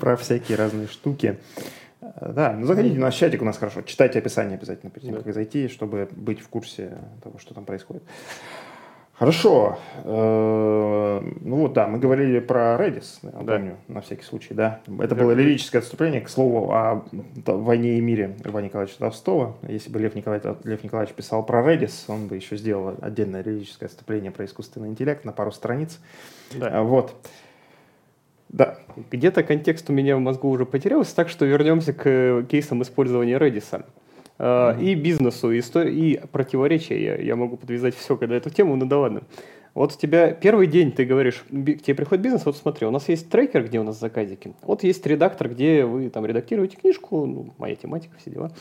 про 0.00 0.16
всякие 0.16 0.56
разные 0.56 0.86
штуки. 0.88 1.38
Да, 2.20 2.52
ну 2.52 2.66
заходите 2.66 2.96
на 2.96 3.06
наш 3.06 3.16
чатик, 3.16 3.42
у 3.42 3.44
нас 3.44 3.58
хорошо. 3.58 3.82
Читайте 3.82 4.18
описание 4.18 4.56
обязательно 4.56 4.90
перед 4.90 5.08
тем, 5.08 5.22
как 5.22 5.34
зайти, 5.34 5.68
чтобы 5.68 6.08
быть 6.12 6.40
в 6.40 6.48
курсе 6.48 6.98
того, 7.22 7.38
что 7.38 7.54
там 7.54 7.64
происходит. 7.64 8.02
Хорошо. 9.16 9.78
Э, 10.02 11.20
ну 11.40 11.56
вот, 11.56 11.72
да, 11.72 11.86
мы 11.86 11.98
говорили 11.98 12.40
про 12.40 12.76
Redis, 12.76 13.20
я 13.22 13.30
да. 13.30 13.56
помню, 13.56 13.76
на 13.86 14.00
всякий 14.00 14.24
случай, 14.24 14.54
да. 14.54 14.80
Это 15.00 15.14
было 15.14 15.30
лирическое 15.30 15.80
отступление, 15.80 16.20
к 16.20 16.28
слову, 16.28 16.72
о 16.72 17.04
войне 17.46 17.98
и 17.98 18.00
мире 18.00 18.36
Льва 18.42 18.60
Николаевича 18.60 18.98
Толстого. 18.98 19.56
Если 19.68 19.88
бы 19.88 20.00
Лев 20.00 20.16
Николаевич, 20.16 20.56
Лев 20.64 20.82
Николаевич 20.82 21.14
писал 21.14 21.46
про 21.46 21.60
Redis, 21.60 21.92
он 22.08 22.26
бы 22.26 22.34
еще 22.34 22.56
сделал 22.56 22.96
отдельное 23.00 23.44
лирическое 23.44 23.88
отступление 23.88 24.32
про 24.32 24.46
искусственный 24.46 24.88
интеллект 24.88 25.24
на 25.24 25.30
пару 25.30 25.52
страниц. 25.52 26.00
Да. 26.52 26.82
Вот. 26.82 27.14
Да. 28.48 28.78
Где-то 29.12 29.44
контекст 29.44 29.90
у 29.90 29.92
меня 29.92 30.16
в 30.16 30.20
мозгу 30.20 30.48
уже 30.48 30.66
потерялся, 30.66 31.14
так 31.14 31.28
что 31.28 31.44
вернемся 31.44 31.92
к 31.92 32.46
кейсам 32.48 32.82
использования 32.82 33.38
Redis. 33.38 33.84
Mm-hmm. 34.38 34.82
И 34.82 34.94
бизнесу, 34.96 35.52
и, 35.52 35.60
и 35.60 36.20
противоречия. 36.32 37.02
Я, 37.02 37.16
я 37.16 37.36
могу 37.36 37.56
подвязать 37.56 37.94
все, 37.94 38.16
когда 38.16 38.34
эту 38.34 38.50
тему, 38.50 38.76
ну 38.76 38.86
да 38.86 38.98
ладно. 38.98 39.22
Вот 39.74 39.92
у 39.92 39.98
тебя 39.98 40.32
первый 40.32 40.68
день, 40.68 40.92
ты 40.92 41.04
говоришь, 41.04 41.44
к 41.48 41.82
тебе 41.82 41.94
приходит 41.96 42.22
бизнес, 42.22 42.46
вот 42.46 42.56
смотри, 42.56 42.86
у 42.86 42.92
нас 42.92 43.08
есть 43.08 43.28
трекер, 43.28 43.64
где 43.64 43.80
у 43.80 43.82
нас 43.82 43.98
заказики, 43.98 44.54
вот 44.62 44.84
есть 44.84 45.04
редактор, 45.04 45.48
где 45.48 45.84
вы 45.84 46.10
там 46.10 46.24
редактируете 46.24 46.76
книжку, 46.76 47.26
ну, 47.26 47.52
моя 47.58 47.74
тематика, 47.74 48.16
все 48.18 48.30
дела. 48.30 48.52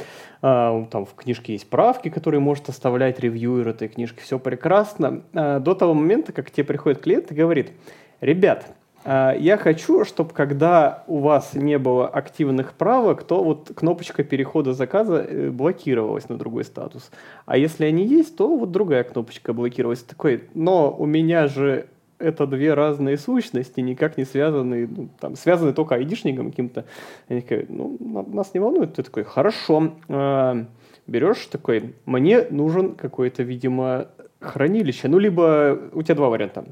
А, 0.41 0.85
там 0.85 1.05
в 1.05 1.13
книжке 1.13 1.53
есть 1.53 1.69
правки, 1.69 2.09
которые 2.09 2.41
может 2.41 2.67
оставлять 2.69 3.19
ревьюер 3.19 3.67
этой 3.67 3.89
книжки, 3.89 4.21
все 4.21 4.39
прекрасно. 4.39 5.21
А, 5.33 5.59
до 5.59 5.75
того 5.75 5.93
момента, 5.93 6.33
как 6.33 6.47
к 6.47 6.51
тебе 6.51 6.63
приходит 6.63 7.01
клиент 7.01 7.31
и 7.31 7.35
говорит, 7.35 7.73
ребят, 8.19 8.73
я 9.05 9.57
хочу, 9.57 10.05
чтобы 10.05 10.33
когда 10.33 11.03
у 11.07 11.19
вас 11.19 11.53
не 11.55 11.77
было 11.77 12.07
активных 12.07 12.73
правок, 12.73 13.23
то 13.23 13.43
вот 13.43 13.71
кнопочка 13.75 14.23
перехода 14.23 14.73
заказа 14.73 15.17
э, 15.17 15.49
блокировалась 15.49 16.29
на 16.29 16.37
другой 16.37 16.63
статус. 16.63 17.11
А 17.45 17.57
если 17.57 17.85
они 17.85 18.05
есть, 18.05 18.37
то 18.37 18.55
вот 18.55 18.71
другая 18.71 19.03
кнопочка 19.03 19.53
блокировалась. 19.53 20.03
Такой, 20.03 20.45
но 20.53 20.95
у 20.97 21.05
меня 21.05 21.47
же 21.47 21.87
это 22.23 22.47
две 22.47 22.73
разные 22.73 23.17
сущности, 23.17 23.81
никак 23.81 24.17
не 24.17 24.23
связаны, 24.23 24.87
ну, 24.87 25.09
там, 25.19 25.35
связаны 25.35 25.73
только 25.73 25.95
айдишником 25.95 26.51
каким-то. 26.51 26.85
Они 27.27 27.41
такие, 27.41 27.65
ну, 27.67 27.97
нас 28.31 28.53
не 28.53 28.59
волнует. 28.59 28.93
Ты 28.93 29.03
такой, 29.03 29.23
хорошо. 29.23 29.93
А, 30.07 30.65
берешь 31.07 31.45
такой, 31.47 31.95
мне 32.05 32.47
нужен 32.49 32.95
какой-то, 32.95 33.43
видимо, 33.43 34.07
хранилище. 34.39 35.07
Ну, 35.09 35.19
либо 35.19 35.77
у 35.91 36.01
тебя 36.01 36.15
два 36.15 36.29
варианта 36.29 36.63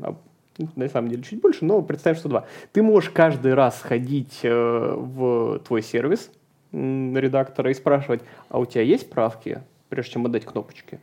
на 0.76 0.88
самом 0.90 1.10
деле 1.10 1.24
чуть 1.24 1.42
больше, 1.42 1.66
но 1.66 1.82
представим, 1.82 2.18
что 2.18 2.30
два. 2.30 2.46
Ты 2.72 2.82
можешь 2.82 3.10
каждый 3.10 3.54
раз 3.54 3.82
ходить 3.82 4.40
э, 4.44 4.94
в 4.96 5.60
твой 5.60 5.82
сервис 5.82 6.32
редактора 6.72 7.72
и 7.72 7.74
спрашивать, 7.74 8.22
а 8.50 8.60
у 8.60 8.66
тебя 8.66 8.82
есть 8.82 9.10
правки, 9.10 9.62
прежде 9.90 10.14
чем 10.14 10.26
отдать 10.26 10.46
кнопочки? 10.46 11.00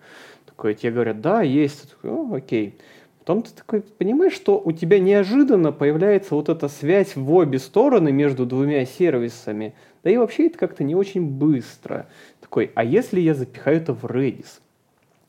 Такое, 0.46 0.74
тебе 0.74 0.92
говорят, 0.92 1.20
да, 1.20 1.42
есть. 1.42 1.90
Такой, 1.90 2.10
О, 2.10 2.34
окей. 2.34 2.78
Потом 3.20 3.42
ты 3.42 3.50
такой 3.54 3.82
понимаешь, 3.82 4.32
что 4.32 4.58
у 4.58 4.72
тебя 4.72 4.98
неожиданно 4.98 5.70
появляется 5.70 6.34
вот 6.34 6.48
эта 6.48 6.68
связь 6.68 7.14
в 7.14 7.30
обе 7.34 7.58
стороны 7.58 8.10
между 8.10 8.46
двумя 8.46 8.86
сервисами. 8.86 9.74
Да 10.02 10.10
и 10.10 10.16
вообще 10.16 10.46
это 10.46 10.58
как-то 10.58 10.82
не 10.82 10.94
очень 10.94 11.26
быстро. 11.26 12.06
Такой, 12.40 12.72
а 12.74 12.84
если 12.84 13.20
я 13.20 13.34
запихаю 13.34 13.76
это 13.76 13.92
в 13.92 14.06
Redis? 14.06 14.60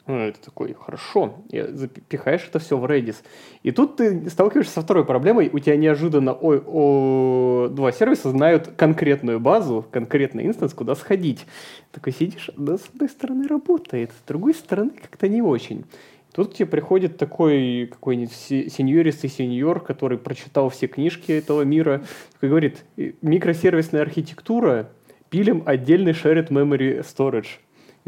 Ну, 0.10 0.18
это 0.18 0.42
такой, 0.42 0.74
хорошо, 0.74 1.36
запихаешь 1.52 2.44
это 2.50 2.58
все 2.58 2.80
в 2.80 2.86
Redis. 2.86 3.18
И 3.62 3.70
тут 3.70 3.98
ты 3.98 4.28
сталкиваешься 4.32 4.74
со 4.74 4.82
второй 4.82 5.06
проблемой, 5.06 5.52
у 5.54 5.60
тебя 5.60 5.78
неожиданно 5.78 6.34
ой, 6.34 6.64
о, 6.66 7.68
два 7.70 7.92
сервиса 7.92 8.32
знают 8.32 8.72
конкретную 8.76 9.40
базу, 9.40 9.86
конкретный 9.92 10.48
инстанс, 10.48 10.74
куда 10.74 10.96
сходить. 10.96 11.46
Такой 11.92 12.12
сидишь, 12.12 12.50
да, 12.58 12.80
с 12.80 12.88
одной 12.92 13.08
стороны 13.08 13.48
работает, 13.48 14.10
с 14.10 14.28
другой 14.28 14.56
стороны 14.56 14.90
как-то 15.00 15.28
не 15.28 15.44
очень. 15.44 15.86
Тут 16.34 16.56
тебе 16.56 16.66
приходит 16.66 17.18
такой 17.18 17.88
какой-нибудь 17.92 18.34
сеньористый 18.34 19.30
сеньор, 19.30 19.80
который 19.80 20.18
прочитал 20.18 20.70
все 20.70 20.88
книжки 20.88 21.32
этого 21.34 21.62
мира, 21.62 22.04
и 22.42 22.48
говорит, 22.48 22.84
микросервисная 23.22 24.02
архитектура, 24.02 24.90
пилим 25.30 25.62
отдельный 25.68 26.14
shared 26.14 26.48
memory 26.48 27.06
storage. 27.06 27.60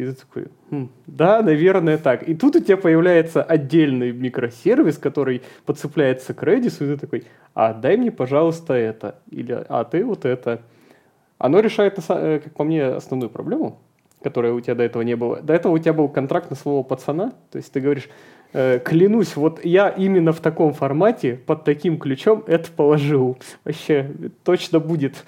И 0.01 0.03
ты 0.03 0.13
такой, 0.13 0.47
хм, 0.71 0.89
да, 1.05 1.43
наверное, 1.43 1.99
так. 1.99 2.27
И 2.27 2.33
тут 2.33 2.55
у 2.55 2.59
тебя 2.59 2.75
появляется 2.75 3.43
отдельный 3.43 4.11
микросервис, 4.11 4.97
который 4.97 5.43
подцепляется 5.63 6.33
к 6.33 6.41
Redis, 6.41 6.83
и 6.83 6.87
ты 6.87 6.97
такой, 6.97 7.25
а 7.53 7.71
дай 7.75 7.97
мне, 7.97 8.11
пожалуйста, 8.11 8.73
это. 8.73 9.19
Или, 9.29 9.63
а 9.69 9.83
ты 9.83 10.03
вот 10.03 10.25
это. 10.25 10.63
Оно 11.37 11.59
решает, 11.59 11.99
э, 12.09 12.39
как 12.43 12.51
по 12.53 12.63
мне, 12.63 12.83
основную 12.83 13.29
проблему, 13.29 13.77
которая 14.23 14.53
у 14.53 14.59
тебя 14.59 14.73
до 14.73 14.81
этого 14.81 15.03
не 15.03 15.15
было. 15.15 15.39
До 15.39 15.53
этого 15.53 15.73
у 15.73 15.77
тебя 15.77 15.93
был 15.93 16.09
контракт 16.09 16.49
на 16.49 16.55
слово 16.55 16.81
пацана, 16.81 17.33
то 17.51 17.57
есть 17.57 17.71
ты 17.71 17.79
говоришь, 17.79 18.09
э, 18.53 18.79
клянусь, 18.79 19.35
вот 19.35 19.63
я 19.63 19.87
именно 19.89 20.31
в 20.31 20.39
таком 20.39 20.73
формате, 20.73 21.39
под 21.45 21.63
таким 21.63 21.99
ключом 21.99 22.43
это 22.47 22.71
положил. 22.71 23.37
Вообще, 23.65 24.11
точно 24.43 24.79
будет. 24.79 25.23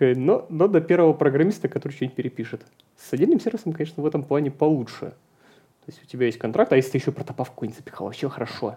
Но, 0.00 0.44
но 0.48 0.66
до 0.66 0.80
первого 0.80 1.12
программиста, 1.12 1.68
который 1.68 1.92
что-нибудь 1.92 2.16
перепишет. 2.16 2.62
С 2.98 3.12
отдельным 3.12 3.40
сервисом, 3.40 3.72
конечно, 3.72 4.02
в 4.02 4.06
этом 4.06 4.22
плане 4.24 4.50
получше. 4.50 5.06
То 5.06 5.92
есть 5.92 6.02
у 6.02 6.06
тебя 6.06 6.26
есть 6.26 6.38
контракт, 6.38 6.72
а 6.72 6.76
если 6.76 6.90
ты 6.90 6.98
еще 6.98 7.12
протопав 7.12 7.50
какой-нибудь 7.50 7.78
запихал, 7.78 8.06
вообще 8.06 8.28
хорошо. 8.28 8.76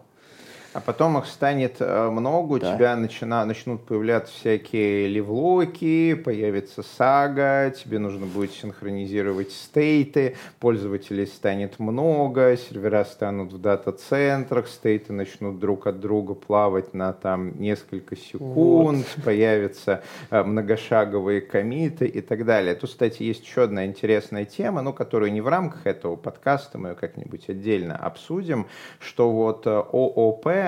А 0.74 0.80
потом 0.80 1.18
их 1.18 1.26
станет 1.26 1.78
э, 1.82 2.10
много, 2.10 2.58
Да. 2.60 2.72
у 2.72 2.76
тебя 2.78 2.96
начина, 2.96 3.44
начнут 3.44 3.84
появляться 3.84 4.34
всякие 4.34 5.08
ливлоки, 5.10 6.14
появится 6.14 6.82
сага, 6.82 7.72
тебе 7.72 8.00
нужно 8.00 8.26
будет 8.26 8.54
синхронизировать 8.54 9.52
стейты, 9.52 10.38
пользователей 10.62 11.28
станет 11.28 11.78
много, 11.80 12.56
сервера 12.56 13.04
станут 13.04 13.52
в 13.52 13.60
дата-центрах, 13.60 14.68
стейты 14.70 15.12
начнут 15.12 15.60
друг 15.60 15.88
от 15.88 16.00
друга 16.00 16.36
плавать 16.36 16.94
на 16.94 17.12
там 17.12 17.60
несколько 17.60 18.16
секунд, 18.16 19.06
появятся 19.26 20.04
э, 20.30 20.42
многошаговые 20.42 21.42
комиты 21.42 22.06
и 22.06 22.22
так 22.22 22.46
далее. 22.46 22.76
Тут, 22.76 22.92
кстати, 22.92 23.24
есть 23.24 23.44
еще 23.44 23.64
одна 23.64 23.86
интересная 23.86 24.46
тема, 24.46 24.82
ну, 24.82 24.94
которую 24.94 25.34
не 25.34 25.42
в 25.42 25.50
рамках 25.50 25.86
этого 25.86 26.16
подкаста, 26.16 26.78
мы 26.78 26.90
ее 26.90 26.96
как-нибудь 26.96 27.50
отдельно 27.50 27.98
обсудим, 27.98 28.68
что 29.00 29.30
вот 29.32 29.68
э, 29.68 29.78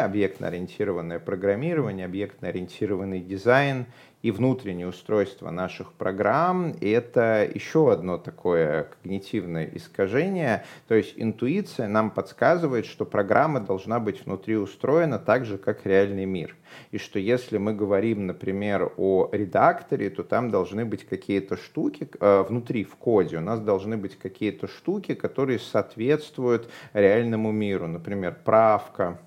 Объектно-ориентированное 0.01 1.19
программирование, 1.19 2.05
объектно-ориентированный 2.05 3.19
дизайн 3.19 3.85
и 4.23 4.31
внутреннее 4.31 4.87
устройство 4.87 5.51
наших 5.51 5.91
программ– 5.93 6.73
это 6.81 7.47
еще 7.53 7.91
одно 7.91 8.17
такое 8.17 8.83
когнитивное 8.83 9.69
искажение. 9.73 10.63
То 10.87 10.95
есть 10.95 11.13
интуиция 11.17 11.89
нам 11.89 12.09
подсказывает, 12.09 12.85
что 12.85 13.05
программа 13.05 13.59
должна 13.59 13.99
быть 13.99 14.25
внутри 14.25 14.55
устроена 14.55 15.19
так 15.19 15.45
же, 15.45 15.57
как 15.57 15.85
реальный 15.85 16.25
мир. 16.25 16.55
И 16.91 16.97
что 16.97 17.19
если 17.19 17.57
мы 17.57 17.73
говорим, 17.73 18.25
например, 18.25 18.93
о 18.95 19.29
редакторе, 19.33 20.09
то 20.09 20.23
там 20.23 20.49
должны 20.49 20.85
быть 20.85 21.05
какие-то 21.05 21.57
штуки 21.57 22.07
э, 22.17 22.45
внутри, 22.47 22.85
в 22.85 22.95
коде, 22.95 23.37
у 23.37 23.41
нас 23.41 23.59
должны 23.59 23.97
быть 23.97 24.17
какие-то 24.17 24.67
штуки, 24.67 25.15
которые 25.15 25.59
соответствуют 25.59 26.69
реальному 26.93 27.51
миру. 27.51 27.87
Например, 27.87 28.33
правка, 28.45 29.19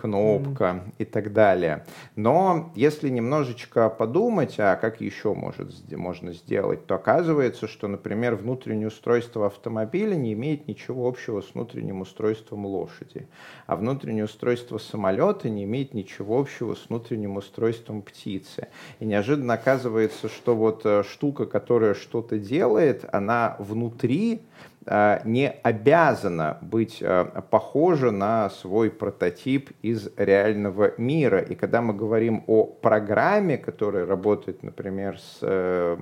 кнопка 0.00 0.84
и 0.98 1.04
так 1.04 1.32
далее. 1.32 1.84
Но 2.16 2.72
если 2.74 3.10
немножечко 3.10 3.90
подумать, 3.90 4.54
а 4.58 4.76
как 4.76 5.00
еще 5.00 5.34
может, 5.34 5.70
можно 5.90 6.32
сделать, 6.32 6.86
то 6.86 6.94
оказывается, 6.94 7.68
что, 7.68 7.86
например, 7.86 8.36
внутреннее 8.36 8.88
устройство 8.88 9.46
автомобиля 9.46 10.14
не 10.14 10.32
имеет 10.32 10.68
ничего 10.68 11.06
общего 11.06 11.42
с 11.42 11.54
внутренним 11.54 12.00
устройством 12.00 12.64
лошади, 12.64 13.28
а 13.66 13.76
внутреннее 13.76 14.24
устройство 14.24 14.78
самолета 14.78 15.50
не 15.50 15.64
имеет 15.64 15.92
ничего 15.92 16.38
общего 16.38 16.74
с 16.74 16.88
внутренним 16.88 17.36
устройством 17.36 18.00
птицы. 18.00 18.68
И 19.00 19.04
неожиданно 19.04 19.54
оказывается, 19.54 20.28
что 20.28 20.56
вот 20.56 20.82
э, 20.84 21.02
штука, 21.02 21.44
которая 21.44 21.94
что-то 21.94 22.38
делает, 22.38 23.04
она 23.12 23.56
внутри 23.58 24.40
не 24.86 25.50
обязана 25.62 26.58
быть 26.62 26.98
э, 27.02 27.24
похожа 27.50 28.10
на 28.10 28.48
свой 28.48 28.90
прототип 28.90 29.70
из 29.82 30.08
реального 30.16 30.92
мира. 30.96 31.38
И 31.38 31.54
когда 31.54 31.82
мы 31.82 31.92
говорим 31.92 32.44
о 32.46 32.64
программе, 32.64 33.58
которая 33.58 34.06
работает, 34.06 34.62
например, 34.62 35.18
с 35.18 35.38
э, 35.42 35.96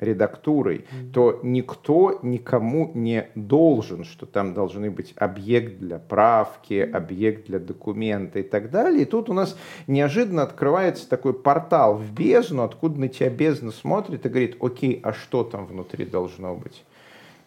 редактурой, 0.00 0.86
то 1.12 1.40
никто 1.42 2.20
никому 2.22 2.90
не 2.94 3.28
должен, 3.34 4.04
что 4.04 4.24
там 4.24 4.54
должны 4.54 4.90
быть 4.90 5.12
объект 5.16 5.78
для 5.78 5.98
правки, 5.98 6.74
объект 6.80 7.46
для 7.48 7.58
документа 7.58 8.38
и 8.38 8.42
так 8.42 8.70
далее. 8.70 9.02
И 9.02 9.04
тут 9.04 9.28
у 9.28 9.34
нас 9.34 9.58
неожиданно 9.86 10.42
открывается 10.42 11.08
такой 11.08 11.34
портал 11.34 11.96
в 11.96 12.12
бездну, 12.12 12.62
откуда 12.62 12.98
на 12.98 13.08
тебя 13.08 13.28
бездна 13.28 13.72
смотрит 13.72 14.24
и 14.24 14.28
говорит, 14.30 14.56
окей, 14.60 15.00
а 15.02 15.12
что 15.12 15.44
там 15.44 15.66
внутри 15.66 16.06
должно 16.06 16.54
быть? 16.54 16.82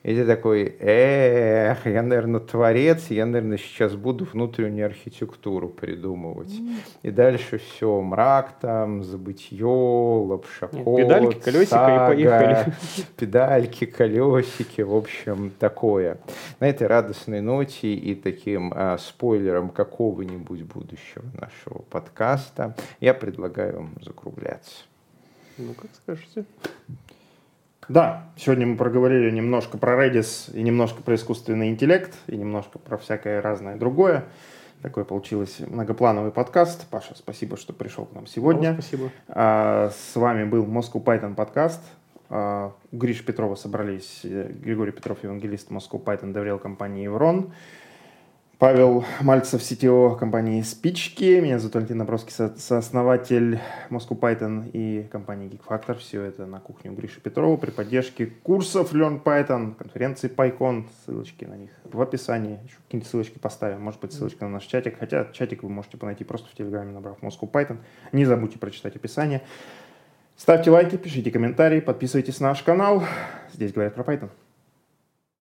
И 0.06 0.14
ты 0.14 0.24
такой, 0.24 0.76
эх, 0.80 1.88
я, 1.88 2.04
наверное, 2.04 2.40
творец, 2.40 3.08
я, 3.10 3.26
наверное, 3.26 3.58
сейчас 3.58 3.96
буду 3.96 4.26
внутреннюю 4.26 4.86
архитектуру 4.86 5.68
придумывать. 5.68 6.54
И 7.02 7.10
дальше 7.10 7.58
все, 7.58 8.02
мрак 8.02 8.60
там, 8.62 9.04
забытье, 9.04 9.66
лапшакот, 9.66 10.98
педальки, 10.98 11.40
колесико 11.40 11.64
и 11.64 11.66
сага, 11.66 12.08
поехали. 12.08 12.74
Педальки, 13.18 13.86
колесики, 13.86 14.82
в 14.82 14.94
общем, 14.94 15.52
такое. 15.58 16.20
На 16.60 16.70
этой 16.70 16.86
радостной 16.86 17.42
ноте 17.42 17.96
и 17.96 18.14
таким 18.14 18.74
а, 18.76 19.00
спойлером 19.00 19.70
какого-нибудь 19.70 20.62
будущего 20.66 21.26
нашего 21.34 21.82
подкаста 21.82 22.76
я 23.00 23.16
предлагаю 23.16 23.78
вам 23.78 23.96
закругляться. 24.04 24.84
Ну, 25.58 25.74
как 25.74 25.90
скажете. 25.96 26.46
Да, 27.88 28.24
сегодня 28.36 28.66
мы 28.66 28.78
проговорили 28.78 29.30
немножко 29.30 29.78
про 29.78 29.94
Redis 29.94 30.52
и 30.52 30.64
немножко 30.64 31.04
про 31.04 31.14
искусственный 31.14 31.70
интеллект 31.70 32.16
и 32.26 32.36
немножко 32.36 32.80
про 32.80 32.98
всякое 32.98 33.42
разное 33.44 33.76
другое. 33.76 34.26
Такой 34.82 35.06
получился 35.06 35.70
многоплановый 35.70 36.32
подкаст. 36.32 36.88
Паша, 36.90 37.14
спасибо, 37.16 37.58
что 37.58 37.74
пришел 37.74 38.06
к 38.06 38.14
нам 38.16 38.26
сегодня. 38.26 38.72
Вам 38.72 38.82
спасибо. 38.82 39.12
А, 39.28 39.92
С 39.92 40.16
вами 40.16 40.46
был 40.46 40.66
Moscow 40.66 41.04
Python 41.04 41.36
подкаст. 41.36 41.82
А, 42.32 42.74
У 42.92 42.98
Гриши 42.98 43.24
Петрова 43.24 43.54
собрались 43.54 44.22
э, 44.24 44.52
Григорий 44.52 44.92
Петров, 44.92 45.24
евангелист 45.24 45.70
Moscow 45.70 46.04
Python, 46.04 46.34
доверял 46.34 46.58
компании 46.58 47.04
Еврон. 47.04 47.54
Павел 48.58 49.04
Мальцев, 49.20 49.62
CTO 49.62 50.18
компании 50.18 50.62
Спички. 50.62 51.42
Меня 51.42 51.60
зовут 51.60 51.76
Валентин 51.76 51.98
Набровский, 51.98 52.32
со- 52.32 52.56
сооснователь 52.58 53.60
Moscow 53.90 54.18
Python 54.18 54.70
и 54.72 55.04
компании 55.12 55.50
Geek 55.50 55.60
Factor. 55.68 55.98
Все 55.98 56.22
это 56.22 56.46
на 56.46 56.62
кухню 56.62 56.94
Гриши 56.94 57.20
Петрова 57.20 57.58
при 57.58 57.72
поддержке 57.72 58.28
курсов 58.28 58.94
Learn 58.94 59.22
Python, 59.22 59.76
конференции 59.76 60.30
PyCon. 60.34 60.86
Ссылочки 61.06 61.44
на 61.44 61.56
них 61.58 61.72
в 61.84 62.02
описании. 62.02 62.60
Еще 62.64 62.78
какие-нибудь 62.86 63.10
ссылочки 63.10 63.40
поставим. 63.40 63.82
Может 63.82 64.00
быть, 64.00 64.14
ссылочка 64.14 64.46
на 64.46 64.52
наш 64.52 64.64
чатик. 64.64 65.00
Хотя 65.00 65.26
чатик 65.34 65.62
вы 65.64 65.70
можете 65.70 65.98
найти 66.02 66.24
просто 66.24 66.48
в 66.50 66.54
Телеграме, 66.54 66.94
набрав 66.94 67.20
Moscow 67.22 67.52
Python. 67.52 67.80
Не 68.14 68.24
забудьте 68.24 68.58
прочитать 68.58 68.96
описание. 68.96 69.42
Ставьте 70.38 70.72
лайки, 70.72 70.96
пишите 70.96 71.30
комментарии, 71.30 71.82
подписывайтесь 71.82 72.40
на 72.40 72.50
наш 72.50 72.64
канал. 72.64 73.04
Здесь 73.52 73.74
говорят 73.74 73.96
про 73.96 74.04
Python. 74.04 74.30